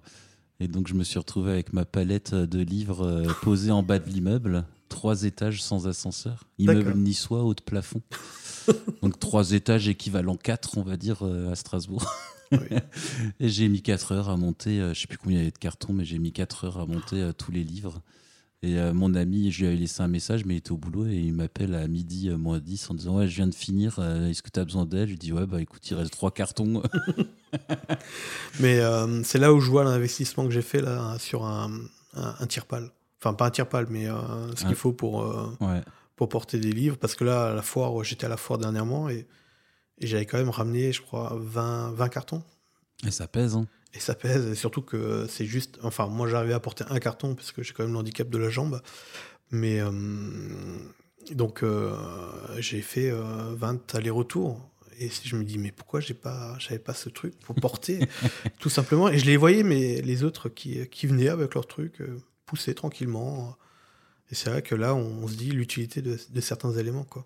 [0.60, 4.00] Et donc je me suis retrouvé avec ma palette de livres euh, posée en bas
[4.00, 8.02] de l'immeuble, trois étages sans ascenseur, immeuble niçois haut de plafond.
[9.02, 12.06] donc trois étages équivalent quatre, on va dire, euh, à Strasbourg.
[13.40, 15.52] et j'ai mis quatre heures à monter, euh, je sais plus combien il y avait
[15.52, 18.02] de cartons, mais j'ai mis quatre heures à monter tous les livres.
[18.66, 21.18] Et mon ami, je lui avais laissé un message, mais il était au boulot et
[21.18, 24.50] il m'appelle à midi, moins 10, en disant Ouais, je viens de finir, est-ce que
[24.50, 25.08] tu as besoin d'aide?
[25.08, 26.82] Je lui dis Ouais, bah écoute, il reste trois cartons.
[28.60, 31.72] Mais euh, c'est là où je vois l'investissement que j'ai fait là sur un,
[32.16, 32.90] un, tire-pal.
[33.20, 35.82] Enfin, pas un tire-pal, mais euh, ce qu'il faut pour, euh,
[36.16, 36.98] pour porter des livres.
[36.98, 39.28] Parce que là, à la foire, j'étais à la foire dernièrement et,
[40.04, 42.44] et j'avais quand même ramené, je crois, 20, 20 cartons.
[43.06, 45.80] Et ça pèse, hein Et ça pèse, et surtout que c'est juste.
[45.84, 48.50] Enfin, moi, j'arrivais à porter un carton parce que j'ai quand même l'handicap de la
[48.50, 48.82] jambe.
[49.52, 49.82] Mais.
[51.32, 51.64] donc,
[52.60, 57.10] j'ai fait 20 allers-retours et je me dis mais pourquoi j'ai pas j'avais pas ce
[57.10, 58.00] truc pour porter
[58.60, 62.02] tout simplement et je les voyais mais les autres qui, qui venaient avec leur truc
[62.02, 63.56] euh, pousser tranquillement
[64.32, 67.26] et c'est vrai que là on, se dit l'utilité de, certains éléments quoi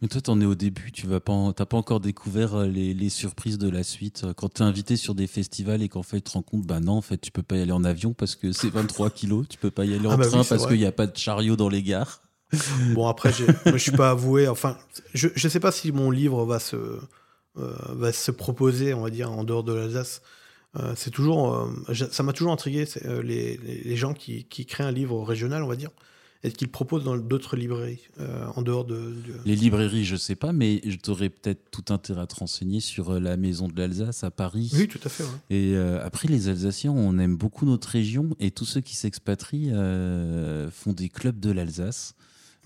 [0.00, 2.94] mais toi t'en es au début tu vas pas t'as pas encore découvert euh, les,
[2.94, 6.18] les, surprises de la suite quand tu es invité sur des festivals et qu'en fait
[6.18, 8.12] tu te rends compte bah non en fait tu peux pas y aller en avion
[8.12, 10.66] parce que c'est 23 kilos tu peux pas y aller en ah bah train parce
[10.66, 12.22] qu'il n'y a pas de chariot dans les gares
[12.94, 14.48] bon, après, je ne suis pas avoué.
[14.48, 14.78] Enfin,
[15.14, 19.10] je ne sais pas si mon livre va se, euh, va se proposer, on va
[19.10, 20.22] dire, en dehors de l'Alsace.
[20.76, 22.84] Euh, c'est toujours, euh, ça m'a toujours intrigué,
[23.22, 25.90] les, les, gens qui, qui, créent un livre régional, on va dire,
[26.44, 28.08] et qu'ils proposent dans d'autres librairies,
[28.54, 32.26] en dehors de, Les librairies, je sais pas, mais je t'aurais peut-être tout intérêt à
[32.26, 34.70] te renseigner sur la Maison de l'Alsace à Paris.
[34.74, 35.24] Oui, tout à fait.
[35.50, 39.72] Et après, les Alsaciens, on aime beaucoup notre région, et tous ceux qui s'expatrient
[40.70, 42.14] font des clubs de l'Alsace.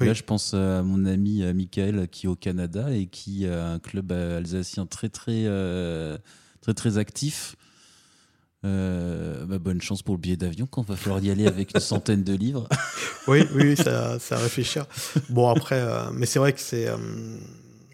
[0.06, 3.68] Là, je pense à mon ami euh, Michael qui est au Canada et qui a
[3.68, 6.18] un club euh, alsacien très très euh,
[6.60, 7.56] très très actif.
[8.62, 12.24] Bah, bonne chance pour le billet d'avion quand va falloir y aller avec une centaine
[12.24, 12.68] de livres.
[13.28, 14.86] oui, oui, ça, ça à réfléchir.
[15.28, 16.88] Bon après, mais c'est vrai que c'est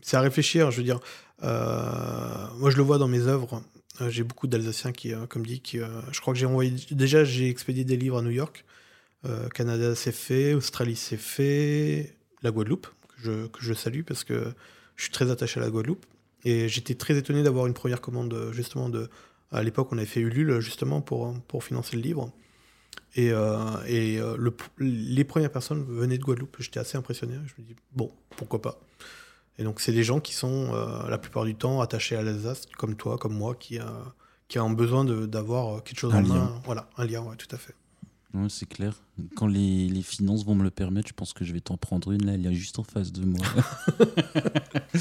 [0.02, 0.70] c'est à réfléchir.
[0.70, 1.00] Je veux dire,
[1.42, 3.62] moi je le vois dans mes œuvres.
[4.08, 7.84] j'ai beaucoup d'Alsaciens qui, comme dit, qui, je crois que j'ai envoyé déjà j'ai expédié
[7.84, 8.64] des livres à New York.
[9.26, 12.86] Euh, Canada c'est fait, Australie c'est fait, la Guadeloupe,
[13.22, 14.52] que je, salue parce que
[14.96, 16.06] je suis très attaché à la Guadeloupe.
[16.44, 19.10] Et j'étais très étonné d'avoir une première commande, justement, de.
[19.50, 22.30] À l'époque, on avait fait Ulule, justement, pour, pour financer le livre.
[23.14, 26.56] Et, euh, et euh, le, les premières personnes venaient de Guadeloupe.
[26.60, 27.34] J'étais assez impressionné.
[27.46, 28.80] Je me dis, bon, pourquoi pas?
[29.58, 30.72] Et donc, c'est des gens qui sont,
[31.08, 33.92] la plupart du temps, attachés à l'Alsace, comme toi, comme moi, qui, a,
[34.46, 36.34] qui ont besoin d'avoir quelque chose un en lien.
[36.34, 36.62] main.
[36.64, 37.74] Voilà, un lien, ouais, tout à fait.
[38.34, 39.02] Ouais, c'est clair.
[39.36, 42.12] Quand les, les, finances vont me le permettre, je pense que je vais t'en prendre
[42.12, 42.26] une.
[42.26, 43.44] Là, elle est juste en face de moi.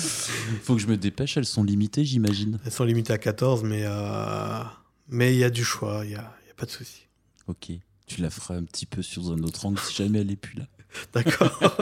[0.64, 1.36] Faut que je me dépêche.
[1.36, 2.58] Elles sont limitées, j'imagine.
[2.64, 4.64] Elles sont limitées à 14, mais euh,
[5.10, 6.06] mais il y a du choix.
[6.06, 7.08] Il n'y a, y a, pas de souci.
[7.48, 7.72] Ok.
[8.06, 10.58] Tu la feras un petit peu sur un autre angle si jamais elle est plus
[10.58, 10.68] là.
[11.14, 11.60] D'accord.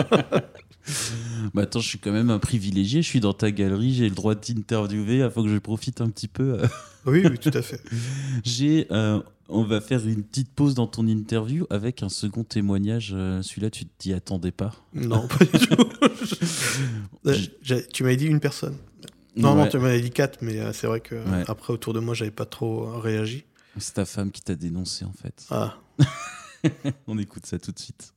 [1.53, 3.01] bah attends, je suis quand même un privilégié.
[3.01, 3.93] Je suis dans ta galerie.
[3.93, 5.20] J'ai le droit d'interviewer.
[5.20, 6.58] Il faut que je profite un petit peu.
[7.06, 7.82] oui, oui, tout à fait.
[8.43, 13.12] J'ai euh, on va faire une petite pause dans ton interview avec un second témoignage.
[13.16, 15.89] Euh, celui-là, tu t'y attendais pas Non, pas du tout.
[17.93, 18.76] tu m'avais dit une personne.
[19.36, 21.16] Non, non, tu m'avais dit quatre, mais euh, c'est vrai que
[21.47, 23.45] après autour de moi, j'avais pas trop euh, réagi.
[23.78, 25.45] C'est ta femme qui t'a dénoncé en fait.
[25.51, 25.76] Ah.
[27.08, 28.14] on écoute ça tout de suite.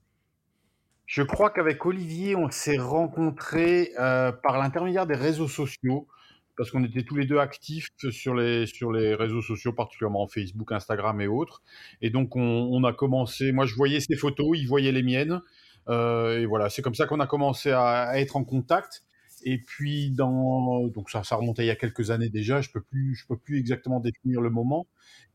[1.09, 6.07] Je crois qu'avec Olivier, on s'est rencontrés par l'intermédiaire des réseaux sociaux
[6.59, 10.73] parce qu'on était tous les deux actifs sur les, sur les réseaux sociaux, particulièrement Facebook,
[10.73, 11.63] Instagram et autres.
[12.03, 13.53] Et donc, on, a commencé.
[13.53, 15.41] Moi, je voyais ses photos, il voyait les miennes.
[15.89, 19.05] Euh, et voilà, c'est comme ça qu'on a commencé à, être en contact.
[19.45, 22.61] Et puis, dans, donc ça, ça remontait il y a quelques années déjà.
[22.61, 24.89] Je peux plus, je peux plus exactement définir le moment.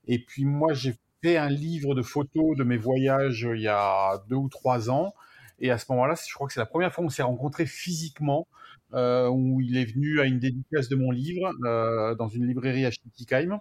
[0.05, 0.93] Et puis, moi, j'ai
[1.23, 5.13] fait un livre de photos de mes voyages il y a deux ou trois ans.
[5.59, 8.47] Et à ce moment-là, je crois que c'est la première fois qu'on s'est rencontrés physiquement.
[8.93, 12.85] Euh, où il est venu à une dédicace de mon livre euh, dans une librairie
[12.85, 13.59] à Schittigheim.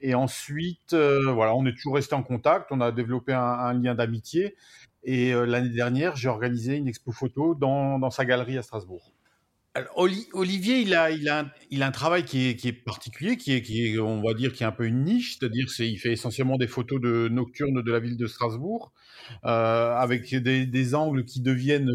[0.00, 3.94] Et ensuite, euh, voilà, on est toujours resté en contact, on a développé un, lien
[3.94, 4.56] d'amitié.
[5.02, 9.12] Et l'année dernière, j'ai organisé une expo photo dans sa galerie à Strasbourg.
[9.96, 13.52] Olivier, il a, il, a, il a un travail qui est, qui est particulier, qui
[13.52, 16.12] est, qui est, on va dire, qui est un peu une niche, c'est-à-dire qu'il fait
[16.12, 18.92] essentiellement des photos de nocturnes de la ville de Strasbourg,
[19.44, 21.90] euh, avec des, des, angles qui deviennent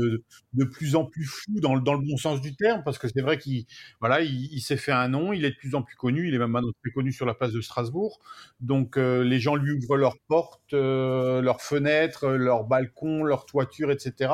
[0.53, 3.21] de plus en plus flous dans, dans le bon sens du terme, parce que c'est
[3.21, 3.65] vrai qu'il
[4.01, 6.39] voilà, il, s'est fait un nom, il est de plus en plus connu, il est
[6.39, 8.19] même maintenant très connu sur la place de Strasbourg,
[8.59, 13.91] donc euh, les gens lui ouvrent leurs portes, euh, leurs fenêtres, leurs balcons, leurs toitures,
[13.91, 14.33] etc.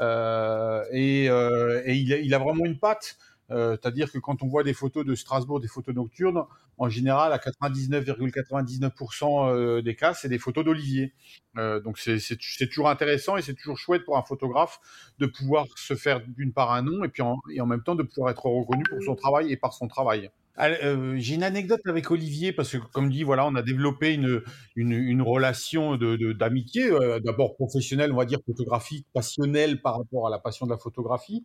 [0.00, 3.18] Euh, et, euh, il, a, vraiment une patte.
[3.50, 6.44] Euh, c'est-à-dire que quand on voit des photos de Strasbourg, des photos nocturnes,
[6.78, 11.12] en général, à 99,99% des cas, c'est des photos d'Olivier.
[11.56, 14.80] Donc c'est toujours intéressant et c'est toujours chouette pour un photographe
[15.18, 17.22] de pouvoir se faire d'une part un nom et puis
[17.52, 20.30] et en même temps de pouvoir être reconnu pour son travail et par son travail.
[20.60, 24.42] Euh, j'ai une anecdote avec Olivier parce que, comme dit, voilà, on a développé une,
[24.76, 30.30] une, relation d'amitié, de, euh, d'abord professionnelle, on va dire photographique, passionnelle par rapport à
[30.30, 31.44] la passion de la photographie.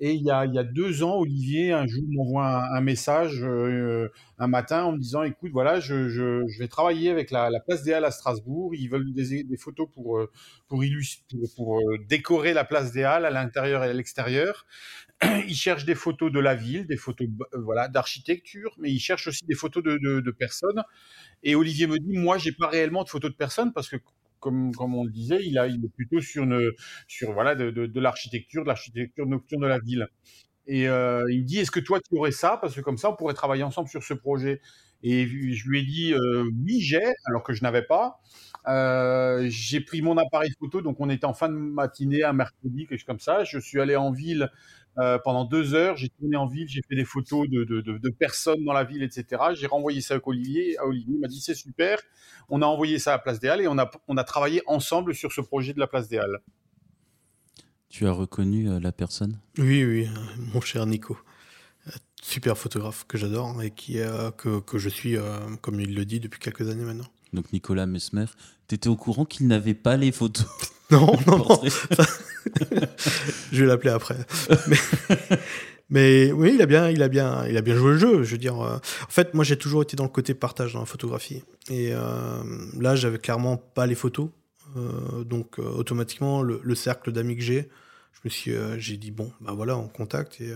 [0.00, 3.42] Et il y a, il y a deux ans, Olivier, un jour, m'envoie un, message
[3.42, 7.58] euh, un matin en me disant, écoute, voilà, je, je, vais travailler avec la, la,
[7.58, 8.76] place des Halles à Strasbourg.
[8.76, 10.20] Ils veulent des, photos pour,
[10.68, 14.66] pour, pour, pour décorer la place des Halles à l'intérieur et à l'extérieur.
[15.48, 19.26] il cherche des photos de la ville, des photos euh, voilà d'architecture, mais il cherche
[19.26, 20.82] aussi des photos de, de, personnes.
[21.42, 23.96] Et Olivier me dit, moi, j'ai pas réellement de photos de personnes parce que
[24.38, 26.70] comme, comme on le disait, il, a, il est plutôt sur, une,
[27.08, 30.06] sur voilà, de, l'architecture, de l'architecture nocturne de la ville.
[30.66, 32.56] Et euh, il me dit, est-ce que toi, tu aurais ça?
[32.60, 34.60] Parce que comme ça, on pourrait travailler ensemble sur ce projet.
[35.02, 38.20] Et je lui ai dit, euh, oui, j'ai, alors que je n'avais pas.
[39.48, 42.98] J'ai pris mon appareil photo, donc on était en fin de matinée, un mercredi, quelque
[42.98, 43.42] chose comme ça.
[43.42, 44.50] Je suis allé en ville
[44.98, 45.96] euh, pendant deux heures.
[45.96, 48.84] J'ai tourné en ville, j'ai fait des photos de, de, de, de, personnes dans la
[48.84, 49.42] ville, etc.
[49.54, 50.78] J'ai renvoyé ça à Olivier.
[50.78, 51.98] À Olivier m'a dit c'est super.
[52.48, 54.62] On a envoyé ça à la Place des Halles et on a, on a travaillé
[54.66, 56.40] ensemble sur ce projet de la Place des Halles.
[57.88, 59.38] Tu as reconnu euh, la personne?
[59.56, 60.08] Oui, oui,
[60.52, 61.18] mon cher Nico.
[62.20, 63.98] Super photographe que j'adore et qui,
[64.36, 65.16] que, que, je suis,
[65.62, 68.26] comme il le dit, depuis quelques années maintenant donc Nicolas Mesmer,
[68.68, 70.46] tu étais au courant qu'il n'avait pas les photos
[70.90, 71.60] Non, non, non.
[73.52, 74.16] je vais l'appeler après.
[75.90, 78.22] mais, oui, il a bien, il a bien, il a bien joué le jeu.
[78.22, 80.80] Je veux dire, euh, en fait, moi, j'ai toujours été dans le côté partage dans
[80.80, 81.44] la photographie.
[81.68, 82.42] Et euh,
[82.78, 84.30] là, j'avais clairement pas les photos.
[84.76, 87.68] Euh, donc, automatiquement, le, cercle d'amis que j'ai,
[88.14, 90.52] je me suis, j'ai dit bon, bah voilà, on contacte et,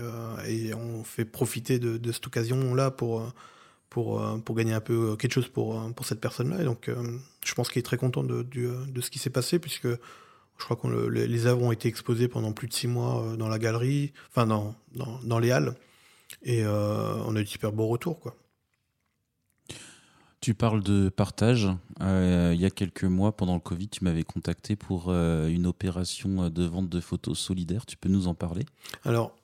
[0.47, 3.31] et on fait profiter de, de cette occasion-là pour
[3.93, 6.61] pour, euh, pour gagner un peu euh, quelque chose pour, euh, pour cette personne-là.
[6.61, 6.89] Et donc,
[7.45, 10.75] je pense qu'il est très content de, de, ce qui s'est passé, puisque je crois
[10.75, 14.47] que les œuvres ont été exposées pendant plus de six mois dans la galerie, enfin
[14.47, 15.75] dans, dans, dans les halles,
[16.41, 18.19] et on a eu de super beaux retours.
[18.19, 18.35] Quoi.
[20.41, 21.69] Tu parles de partage.
[21.99, 26.63] il y a quelques mois, pendant le Covid, tu m'avais contacté pour une opération de
[26.63, 27.85] vente de photos solidaires.
[27.85, 28.65] Tu peux nous en parler?
[29.03, 29.35] Alors,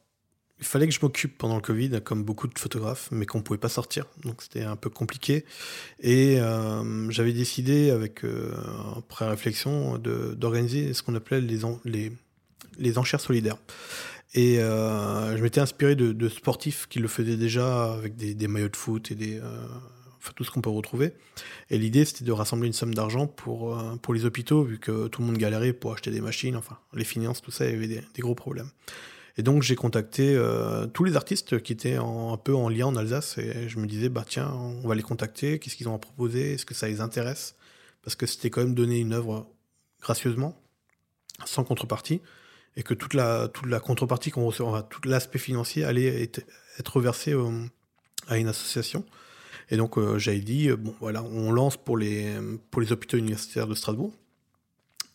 [0.60, 3.43] il fallait que je m'occupe pendant le Covid, comme beaucoup de photographes, mais qu'on ne
[3.43, 4.05] pouvait pas sortir.
[4.24, 5.45] Donc c'était un peu compliqué.
[6.01, 8.51] Et euh, j'avais décidé, euh,
[8.97, 12.12] après réflexion, d'organiser ce qu'on appelait les, les,
[12.78, 13.57] les, enchères solidaires.
[14.34, 18.47] Et euh, je m'étais inspiré de, de, sportifs qui le faisaient déjà avec des, des,
[18.47, 19.39] maillots de foot et des,
[20.18, 21.14] enfin tout ce qu'on peut retrouver.
[21.70, 25.22] Et l'idée, c'était de rassembler une somme d'argent pour, pour les hôpitaux, vu que tout
[25.22, 27.88] le monde galérait pour acheter des machines, enfin les finances, tout ça, il y avait
[27.88, 28.70] des, gros problèmes.
[29.39, 30.37] Et donc j'ai contacté
[30.93, 34.09] tous les artistes qui étaient un peu en lien en Alsace et je me disais
[34.09, 36.99] bah tiens on va les contacter, qu'est-ce qu'ils ont à proposer, est-ce que ça les
[36.99, 37.55] intéresse?
[38.03, 39.47] Parce que c'était quand même donner une œuvre
[40.01, 40.61] gracieusement,
[41.45, 42.19] sans contrepartie
[42.75, 46.41] et que toute la, toute la contrepartie qu'on recevra, tout l'aspect financier allait être,
[46.77, 47.65] être euh,
[48.27, 49.05] à une association.
[49.69, 52.35] Et donc euh, j'avais dit, euh, bon voilà, on lance pour les,
[52.71, 54.13] pour les hôpitaux universitaires de Strasbourg.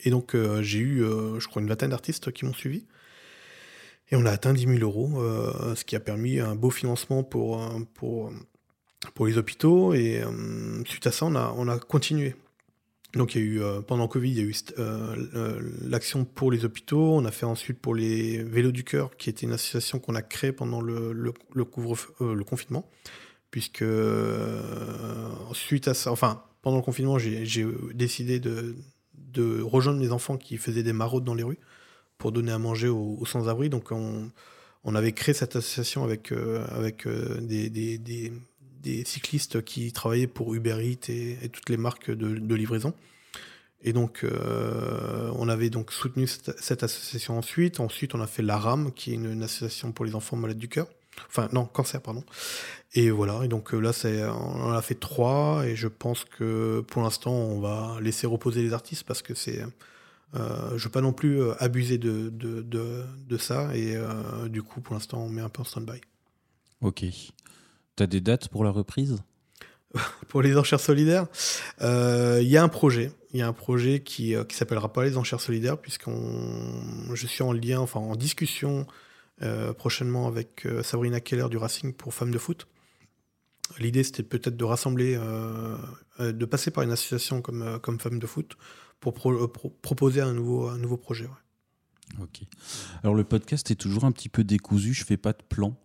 [0.01, 2.85] Et donc j'ai eu, je crois, une vingtaine d'artistes qui m'ont suivi.
[4.11, 5.23] Et on a atteint 10 000 euros,
[5.75, 7.61] ce qui a permis un beau financement pour,
[7.95, 8.31] pour,
[9.15, 9.95] pour les hôpitaux.
[9.95, 10.23] Et
[10.85, 12.35] suite à ça, on a, on a continué.
[13.15, 16.25] Donc il y a eu euh, pendant Covid, il y a eu euh, euh, l'action
[16.25, 17.15] pour les hôpitaux.
[17.15, 20.23] On a fait ensuite pour les Vélos du cœur, qui était une association qu'on a
[20.23, 22.89] créée pendant le, le, couvre le confinement,
[23.51, 23.85] puisque
[25.53, 28.75] suite à ça, enfin pendant le confinement, j'ai décidé de,
[29.15, 31.59] de, rejoindre mes enfants qui faisaient des maraudes dans les rues
[32.19, 33.69] pour donner à manger aux, sans-abri.
[33.71, 34.31] Donc on,
[34.85, 37.07] on, avait créé cette association avec avec
[37.41, 37.99] des, des,
[38.85, 42.95] des cyclistes qui travaillaient pour Uber Eats et, toutes les marques de, livraison.
[43.83, 47.81] Et donc, euh, on avait donc soutenu cette, association ensuite.
[47.81, 50.69] Ensuite, on a fait la RAM, qui est une, association pour les enfants malades du
[50.69, 50.87] cœur.
[51.29, 52.25] Enfin, non, cancer, pardon.
[52.95, 53.45] Et voilà.
[53.45, 53.93] Et donc euh, là,
[54.33, 55.67] on en a fait trois.
[55.67, 59.63] Et je pense que pour l'instant, on va laisser reposer les artistes parce que c'est.
[60.35, 63.77] Euh, je veux pas non plus abuser de, de, de, ça.
[63.77, 63.97] Et
[64.49, 66.01] du coup, pour l'instant, on met un peu en stand-by.
[66.81, 67.05] Ok.
[67.97, 69.23] T'as des dates pour la reprise?
[70.29, 71.27] Pour les enchères solidaires,
[71.81, 73.13] il euh, y a un projet.
[73.33, 77.27] Il y a un projet qui, euh, qui s'appellera pas les enchères solidaires, puisqu'on, je
[77.27, 78.87] suis en lien, enfin en discussion
[79.43, 82.67] euh, prochainement avec Sabrina Keller du Racing pour Femmes de foot.
[83.79, 85.19] L'idée, c'était peut-être de rassembler,
[86.19, 88.57] de passer par une association comme, comme Femmes de foot
[89.13, 91.29] pour proposer un nouveau, un nouveau projet.
[92.21, 92.43] Ok.
[93.03, 95.77] Alors le podcast est toujours un petit peu décousu, je fais pas de plan.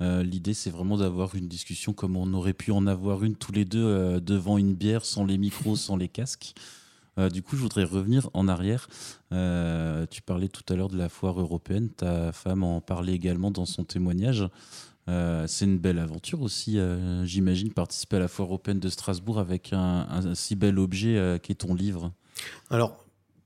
[0.00, 3.52] Euh, l'idée c'est vraiment d'avoir une discussion comme on aurait pu en avoir une tous
[3.52, 6.54] les deux euh, devant une bière, sans les micros, sans les casques.
[7.18, 8.88] Euh, du coup, je voudrais revenir en arrière.
[9.30, 13.66] tu parlais tout à l'heure de la foire européenne, ta femme en parlait également dans
[13.66, 14.48] son témoignage.
[15.06, 16.78] c'est une belle aventure aussi,
[17.24, 21.52] j'imagine, participer à la foire européenne de Strasbourg avec un, un si bel objet qui
[21.52, 22.12] est ton livre.
[22.70, 23.02] Alors,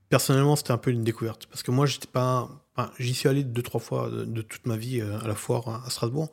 [0.08, 1.46] personnellement, c'était un peu une découverte.
[1.46, 2.48] Parce que moi, j'étais pas.
[2.98, 5.88] J'y suis allé deux, trois fois de, toute ma vie euh, à la foire à
[5.88, 6.30] Strasbourg.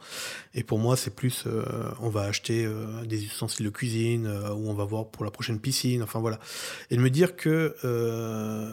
[0.54, 1.46] Et pour moi, c'est plus.
[1.48, 1.64] Euh,
[2.02, 5.60] on va acheter euh, des ustensiles de cuisine, ou on va voir pour la prochaine
[5.60, 6.04] piscine.
[6.04, 6.40] Enfin, voilà.
[6.90, 7.76] Et de me dire que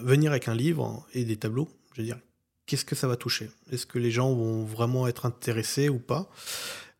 [0.03, 2.18] venir avec un livre et des tableaux, je veux dire,
[2.66, 3.51] qu'est-ce que ça va toucher?
[3.70, 6.28] Est-ce que les gens vont vraiment être intéressés ou pas?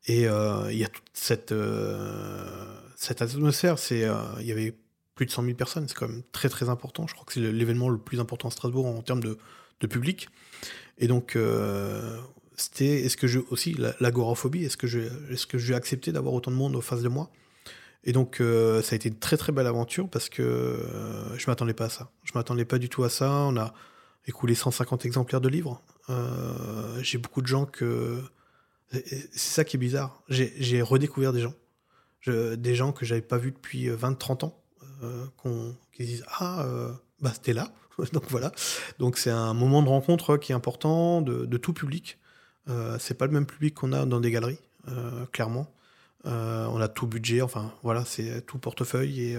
[0.07, 1.55] Et il y a toute cette,
[2.97, 3.77] cette atmosphère.
[3.91, 4.75] Il y avait
[5.21, 7.07] plus de 100 000 personnes, c'est quand même très très important.
[7.07, 9.37] Je crois que c'est l'événement le plus important à Strasbourg en termes de,
[9.87, 10.31] public.
[10.97, 12.19] Et donc, euh,
[12.57, 15.01] c'était, est-ce que je, aussi, l'agoraphobie, est-ce que je,
[15.31, 17.31] est-ce que j'ai accepté d'avoir autant de monde en face de moi?
[18.03, 21.51] Et donc, euh, ça a été une très très belle aventure parce que euh, je
[21.51, 22.11] m'attendais pas à ça.
[22.25, 23.31] Je m'attendais pas du tout à ça.
[23.31, 23.75] On a
[24.27, 25.83] écoulé 150 exemplaires de livres.
[27.03, 28.23] j'ai beaucoup de gens que.
[28.91, 30.23] C'est ça qui est bizarre.
[30.31, 31.55] J'ai redécouvert des gens.
[32.27, 34.60] des gens que j'avais pas vus depuis 20-30 ans.
[35.03, 37.73] Euh, qu'on, qui disent Ah, euh, bah, c'était là.
[38.13, 38.53] Donc voilà.
[38.99, 42.19] Donc c'est un moment de rencontre qui est important de, tout public.
[42.69, 44.61] Euh, c'est pas le même public qu'on a dans des galeries,
[45.33, 45.73] clairement.
[46.25, 49.39] on a tout budget, enfin voilà, c'est tout portefeuille et,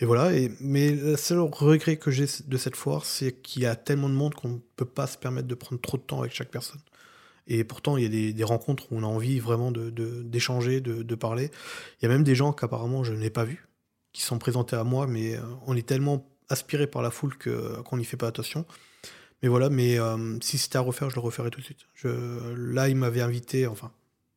[0.00, 0.30] et voilà.
[0.60, 4.14] Mais le seul regret que j'ai de cette foire, c'est qu'il y a tellement de
[4.14, 6.80] monde qu'on ne peut pas se permettre de prendre trop de temps avec chaque personne.
[7.46, 11.02] Et pourtant, il y a des, rencontres où on a envie vraiment d'échanger, de, de,
[11.02, 11.50] de, parler.
[12.00, 13.66] Il y a même des gens qu'apparemment je n'ai pas vus,
[14.12, 17.80] qui sont présentés à moi, mais euh, on est tellement aspiré par la foule que,
[17.82, 18.66] qu'on n'y fait pas attention.
[19.42, 21.86] Mais voilà, mais euh, si c'était à refaire, je le referais tout de suite.
[21.94, 22.08] Je,
[22.54, 23.90] là, il m'avait invité, enfin,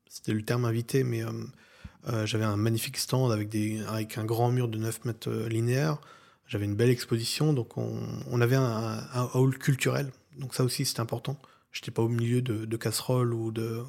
[0.09, 4.51] c'était le terme invité, mais euh, j'avais un magnifique stand avec, des, avec un grand
[4.51, 5.99] mur de 9 mètres linéaires.
[6.47, 10.11] J'avais une belle exposition, donc on, on avait un, hall culturel.
[10.37, 11.37] Donc ça aussi, c'était important.
[11.71, 13.83] J'étais pas au milieu de, de casseroles ou de,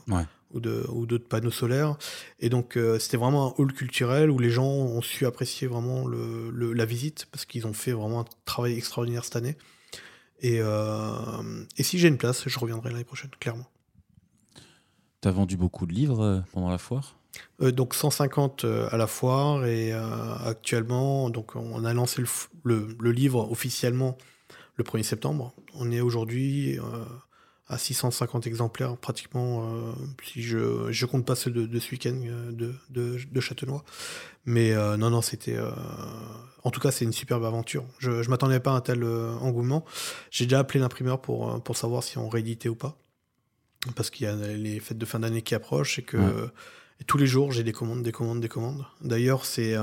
[0.57, 1.97] ou de ou d'autres panneaux solaires.
[2.41, 6.07] Et donc euh, c'était vraiment un hall culturel où les gens ont su apprécier vraiment
[6.07, 9.57] le, la visite parce qu'ils ont fait vraiment un travail extraordinaire cette année.
[10.41, 13.67] Et, euh, et si j'ai une place, je reviendrai l'année prochaine, clairement.
[15.23, 17.17] Tu as vendu beaucoup de livres euh, pendant la foire?
[17.61, 22.23] Donc 150 à la foire et actuellement donc on a lancé
[22.63, 24.17] le, le, livre officiellement
[24.77, 25.53] le 1er septembre.
[25.75, 26.79] On est aujourd'hui
[27.69, 29.93] à 650 exemplaires pratiquement, euh,
[30.25, 33.85] si je, je compte pas ceux de, de ce week-end euh, de, de, de Châtenois.
[34.45, 35.57] Mais euh, non, non, c'était...
[35.57, 35.71] euh,
[36.62, 37.85] en tout cas, c'est une superbe aventure.
[37.99, 39.85] Je ne m'attendais pas à un tel engouement.
[40.31, 42.97] J'ai déjà appelé l'imprimeur pour, pour savoir si on rééditait ou pas.
[43.95, 46.49] Parce qu'il y a les fêtes de fin d'année qui approchent et que Ouais.
[47.01, 48.85] et tous les jours, j'ai des commandes, des commandes, des commandes.
[49.01, 49.77] D'ailleurs, c'est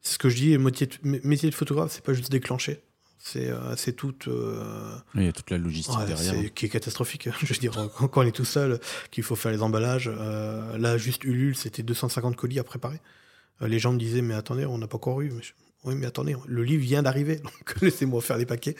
[0.00, 2.80] c'est ce que je dis, métier de, mé- métier de photographe, c'est pas juste déclencher.
[3.32, 4.14] C'est euh, c'est tout...
[4.28, 6.54] euh, Il y a toute la logistique Ouais, derrière.
[6.54, 7.28] qui est catastrophique.
[7.40, 8.78] Je veux dire, quand, quand on est tout seul,
[9.10, 13.00] qu'il faut faire les emballages, euh, là, juste Ulule, c'était 250 colis à préparer.
[13.60, 15.30] Les gens me disaient, mais attendez, on n'a pas encore eu.
[15.32, 15.52] Mais je-
[15.84, 18.74] oui, mais attendez, le livre vient d'arriver, donc laissez-moi faire les paquets.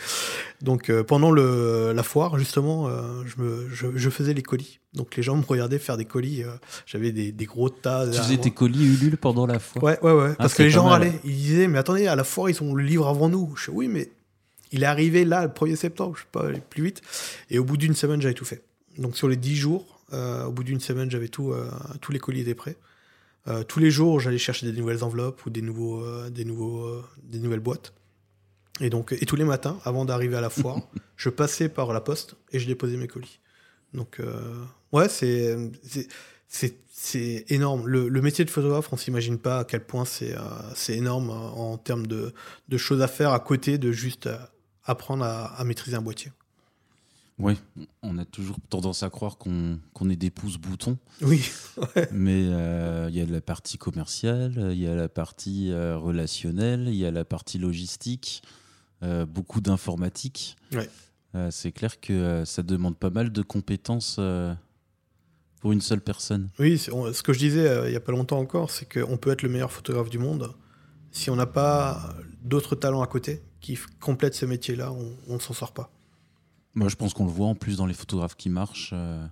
[0.62, 4.80] Donc euh, pendant le, la foire, justement, euh, je, me, je, je faisais les colis.
[4.94, 6.42] Donc les gens me regardaient faire des colis.
[6.42, 6.50] euh,
[6.86, 8.06] J'avais des, des gros tas.
[8.08, 9.82] Tu faisais tes colis Ulule pendant la foire?
[9.84, 10.34] Ouais, ouais, ouais.
[10.36, 11.20] parce c'est que les gens allaient.
[11.24, 13.54] Ils disaient, mais attendez, à la foire, ils ont le livre avant nous.
[13.56, 14.10] Je dis, oui, mais
[14.72, 16.16] il est arrivé là, le 1er septembre.
[16.16, 17.02] Je sais pas, plus vite.
[17.50, 18.62] Et au bout d'une semaine, j'avais tout fait.
[18.98, 22.18] Donc sur les 10 jours, euh, au bout d'une semaine, j'avais tout, euh, tous les
[22.18, 22.76] colis étaient prêts.
[23.46, 27.38] Euh, tous les jours, j'allais chercher des nouvelles enveloppes ou des, nouveaux, des, nouveaux, des
[27.38, 27.94] nouvelles boîtes.
[28.80, 30.80] Et donc, et tous les matins, avant d'arriver à la foire,
[31.16, 33.40] je passais par la poste et je déposais mes colis.
[33.94, 34.20] Donc,
[34.92, 36.08] ouais, c'est, c'est,
[36.48, 37.86] c'est, c'est énorme.
[37.86, 40.40] Le, le métier de photographe, on s'imagine pas à quel point c'est, euh,
[40.74, 42.34] c'est énorme en termes de,
[42.68, 44.28] de choses à faire à côté de juste
[44.88, 46.32] apprendre à, à maîtriser un boîtier.
[47.38, 47.54] Oui,
[48.02, 49.78] on a toujours tendance à croire qu'on
[50.10, 51.48] est des pouces-boutons, Oui,
[52.10, 56.88] mais euh, il y a la partie commerciale, il y a la partie euh, relationnelle,
[56.88, 58.42] il y a la partie logistique,
[59.04, 60.56] euh, beaucoup d'informatique.
[60.72, 60.90] Ouais.
[61.50, 64.18] C'est clair que ça demande pas mal de compétences
[65.60, 66.48] pour une seule personne.
[66.58, 69.30] oui on- ce que je disais il y a pas longtemps encore, c'est qu'on peut
[69.30, 70.52] être le meilleur photographe du monde.
[71.18, 75.52] Si on n'a pas d'autres talents à côté qui complètent ce métier-là, on ne s'en
[75.52, 75.90] sort pas.
[76.74, 78.90] Moi, je pense qu'on le voit en plus dans les photographes qui marchent.
[78.92, 79.26] euh,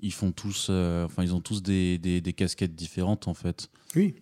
[0.00, 3.68] ils font tous, euh, enfin, ils ont tous des, des- des casquettes différentes en fait.
[3.94, 4.16] Oui,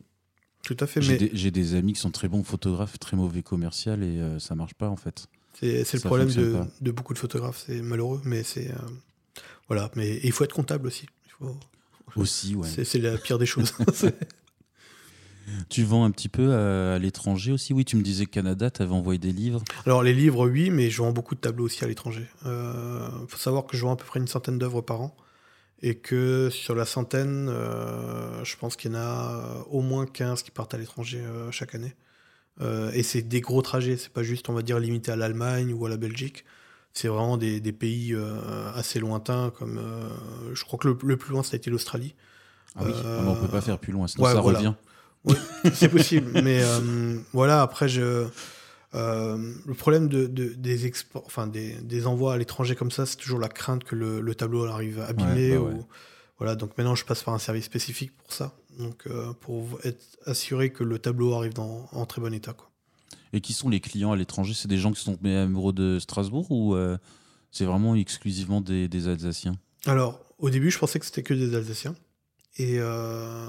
[0.63, 1.01] tout à fait.
[1.01, 4.39] J'ai Mais des, des amis qui sont très bons photographes, très mauvais commercial et euh,
[4.39, 5.27] ça marche pas en fait.
[5.55, 6.29] C'est le problème
[6.83, 8.71] de, beaucoup de photographes, c'est malheureux, mais c'est.
[8.73, 8.77] euh,
[9.69, 11.07] voilà, mais il faut être comptable aussi.
[11.27, 11.57] Il faut-
[12.17, 12.69] Aussi, ouais.
[12.85, 13.73] C'est la pire des choses.
[15.69, 17.73] Tu vends un petit peu à, à l'étranger aussi?
[17.73, 19.63] Oui, tu me disais Canada, tu avais envoyé des livres.
[19.85, 22.27] Alors, les livres, oui, mais je vends beaucoup de tableaux aussi à l'étranger.
[22.45, 25.17] Il faut savoir que je vends à peu près une centaine d'œuvres par an.
[25.83, 29.31] Et que sur la centaine, euh, je pense qu'il y en a
[29.61, 31.95] euh, au moins 15 qui partent à l'étranger euh, chaque année.
[32.63, 35.75] Euh, et c'est des gros trajets, c'est pas juste, on va dire, limité à l'Allemagne
[35.75, 36.47] ou à la Belgique.
[36.95, 40.09] C'est vraiment des, des pays euh, assez lointains, comme euh,
[40.55, 42.15] je crois que le, le plus loin, ça a été l'Australie.
[42.75, 44.59] Ah oui, Euh, ah on peut pas faire plus loin, sinon ouais, ça voilà.
[44.61, 44.75] revient.
[45.75, 48.27] C'est possible, mais euh, voilà, après, je,
[48.95, 53.07] euh, le problème de, de- des, exports, enfin, des, des envois à l'étranger comme ça,
[53.07, 55.53] c'est toujours la crainte que le, le tableau arrive abîmé.
[55.53, 55.75] Ouais, bah ouais.
[55.75, 55.87] ou,
[56.39, 60.05] voilà, donc maintenant, je passe par un service spécifique pour ça, donc euh, pour être
[60.27, 62.53] assuré que le tableau arrive dans, en très bon état.
[62.53, 62.71] Quoi.
[63.33, 64.55] Et qui sont les clients à l'étranger?
[64.55, 66.77] C'est des gens qui sont tombés amoureux de Strasbourg ou
[67.51, 69.57] c'est vraiment exclusivement des, des Alsaciens?
[69.87, 71.95] Alors, au début, je pensais que c'était que des Alsaciens.
[72.59, 73.49] Et, euh,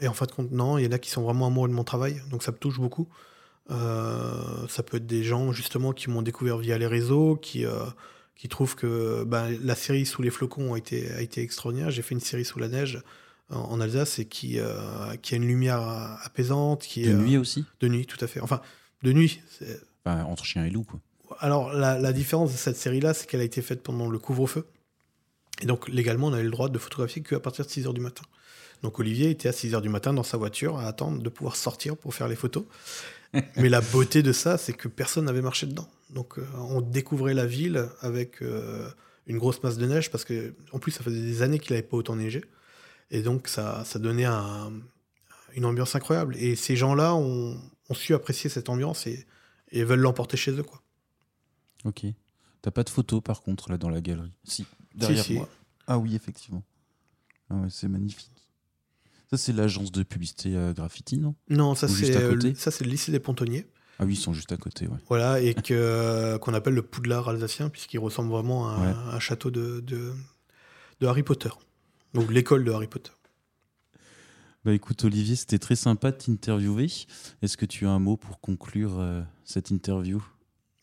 [0.00, 1.74] et en fin de compte, non, il y en a qui sont vraiment amoureux de
[1.74, 3.08] mon travail, donc ça me touche beaucoup.
[3.70, 7.84] Euh, ça peut être des gens, justement, qui m'ont découvert via les réseaux, qui, euh,
[8.36, 11.90] qui trouvent que ben, la série Sous les flocons a été, a été extraordinaire.
[11.90, 13.02] J'ai fait une série Sous la neige
[13.50, 14.58] en, en Alsace et qui,
[15.22, 15.80] qui a une lumière
[16.22, 16.82] apaisante.
[16.82, 17.64] Qui De est, nuit aussi?
[17.80, 18.40] De nuit, tout à fait.
[18.40, 18.60] Enfin,
[19.02, 19.40] de nuit.
[20.04, 21.00] Enfin, Entre chien et loup, quoi.
[21.40, 24.66] alors, la, la différence de cette série-là, c'est qu'elle a été faite pendant le couvre-feu.
[25.62, 28.00] Et donc, légalement, on avait le droit de photographier qu'à partir de 6 h du
[28.00, 28.24] matin.
[28.84, 31.56] Donc, Olivier était à 6 h du matin dans sa voiture à attendre de pouvoir
[31.56, 32.64] sortir pour faire les photos.
[33.56, 35.88] Mais la beauté de ça, c'est que personne n'avait marché dedans.
[36.10, 38.88] Donc, euh, on découvrait la ville avec euh,
[39.26, 41.86] une grosse masse de neige parce que, en plus, ça faisait des années qu'il n'avait
[41.86, 42.44] pas autant neigé.
[43.10, 44.70] Et donc, ça, ça donnait un-
[45.54, 46.36] une ambiance incroyable.
[46.36, 47.58] Et ces gens-là ont,
[47.88, 49.26] ont su apprécier cette ambiance et,
[49.72, 50.82] et veulent l'emporter chez eux, quoi.
[51.86, 52.04] Ok.
[52.60, 54.32] T'as pas de photos par contre là dans la galerie?
[54.44, 55.34] Si, derrière si.
[55.34, 55.48] moi.
[55.86, 56.62] Ah oui, effectivement.
[57.50, 58.30] Ah ouais, c'est magnifique.
[59.36, 61.34] Ça, c'est l'agence de publicité euh, graffiti, non?
[61.48, 63.66] Non, ça c'est à euh, le- ça c'est le lycée des Pontonniers.
[63.98, 64.98] Ah oui, ils sont juste à côté, ouais.
[65.08, 68.74] Voilà, et que euh, qu'on appelle le Poudlard alsacien puisqu'il ressemble vraiment à
[69.14, 70.12] un- château de, de
[71.00, 71.48] de Harry Potter.
[72.12, 73.10] Donc l'école de Harry Potter.
[74.64, 76.86] Bah écoute, Olivier, c'était très sympa de t'interviewer.
[77.42, 80.24] Est-ce que tu as un mot pour conclure euh, cette interview?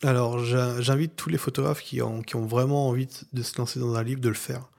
[0.04, 3.80] Alors j'in- j'invite tous les photographes qui ont qui ont vraiment envie de se lancer
[3.80, 4.70] dans un livre de le faire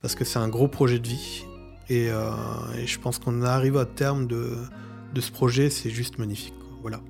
[0.00, 1.44] parce que c'est un gros projet de vie
[1.88, 2.30] et, euh,
[2.78, 4.56] et je pense qu'on arrive à terme de
[5.14, 6.54] de ce projet, c'est juste magnifique.
[6.58, 6.68] quoi.
[6.80, 7.00] Voilà.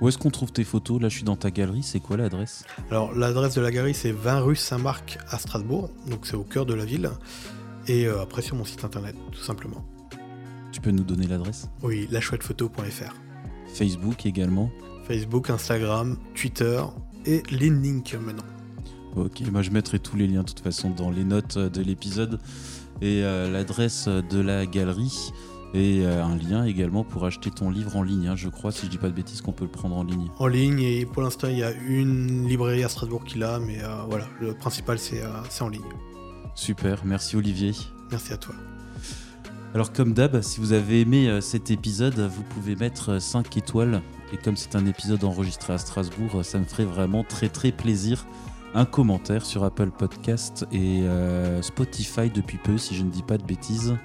[0.00, 1.00] Où est-ce qu'on trouve tes photos?
[1.02, 1.82] Là, je suis dans ta galerie.
[1.82, 2.64] C'est quoi l'adresse?
[2.90, 5.90] Alors, l'adresse de la galerie, c'est 20 rue Saint-Marc à Strasbourg.
[6.08, 7.10] Donc, c'est au cœur de la ville.
[7.86, 9.84] Et euh, après, sur mon site internet, tout simplement.
[10.72, 11.68] Tu peux nous donner l'adresse?
[11.82, 13.14] Oui, lachouettephoto.fr.
[13.74, 14.70] Facebook également?
[15.06, 16.80] Facebook, Instagram, Twitter
[17.26, 18.44] et LinkedIn maintenant.
[19.16, 22.38] Ok, moi je mettrai tous les liens de toute façon dans les notes de l'épisode
[23.00, 25.32] et euh, l'adresse de la galerie
[25.72, 28.28] et euh, un lien également pour acheter ton livre en ligne.
[28.28, 30.28] hein, je crois, si je dis pas de bêtises, qu'on peut le prendre en ligne.
[30.38, 33.82] En ligne, et pour l'instant, il y a une librairie à Strasbourg qui l'a, mais
[33.82, 35.28] euh, voilà, le principal, c'est euh,
[35.60, 35.82] en ligne.
[36.54, 37.72] Super, merci Olivier.
[38.10, 38.54] Merci à toi.
[39.72, 44.02] Alors comme d'hab, si vous avez aimé cet épisode, vous pouvez mettre 5 étoiles.
[44.32, 48.26] Et comme c'est un épisode enregistré à Strasbourg, ça me ferait vraiment très très plaisir.
[48.72, 53.36] Un commentaire sur Apple Podcast et euh, Spotify depuis peu, si je ne dis pas
[53.36, 53.96] de bêtises.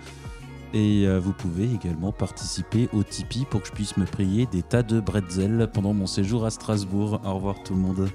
[0.73, 4.63] Et euh, vous pouvez également participer au Tipeee pour que je puisse me payer des
[4.63, 7.21] tas de bretzels pendant mon séjour à Strasbourg.
[7.23, 8.09] Au revoir tout le monde.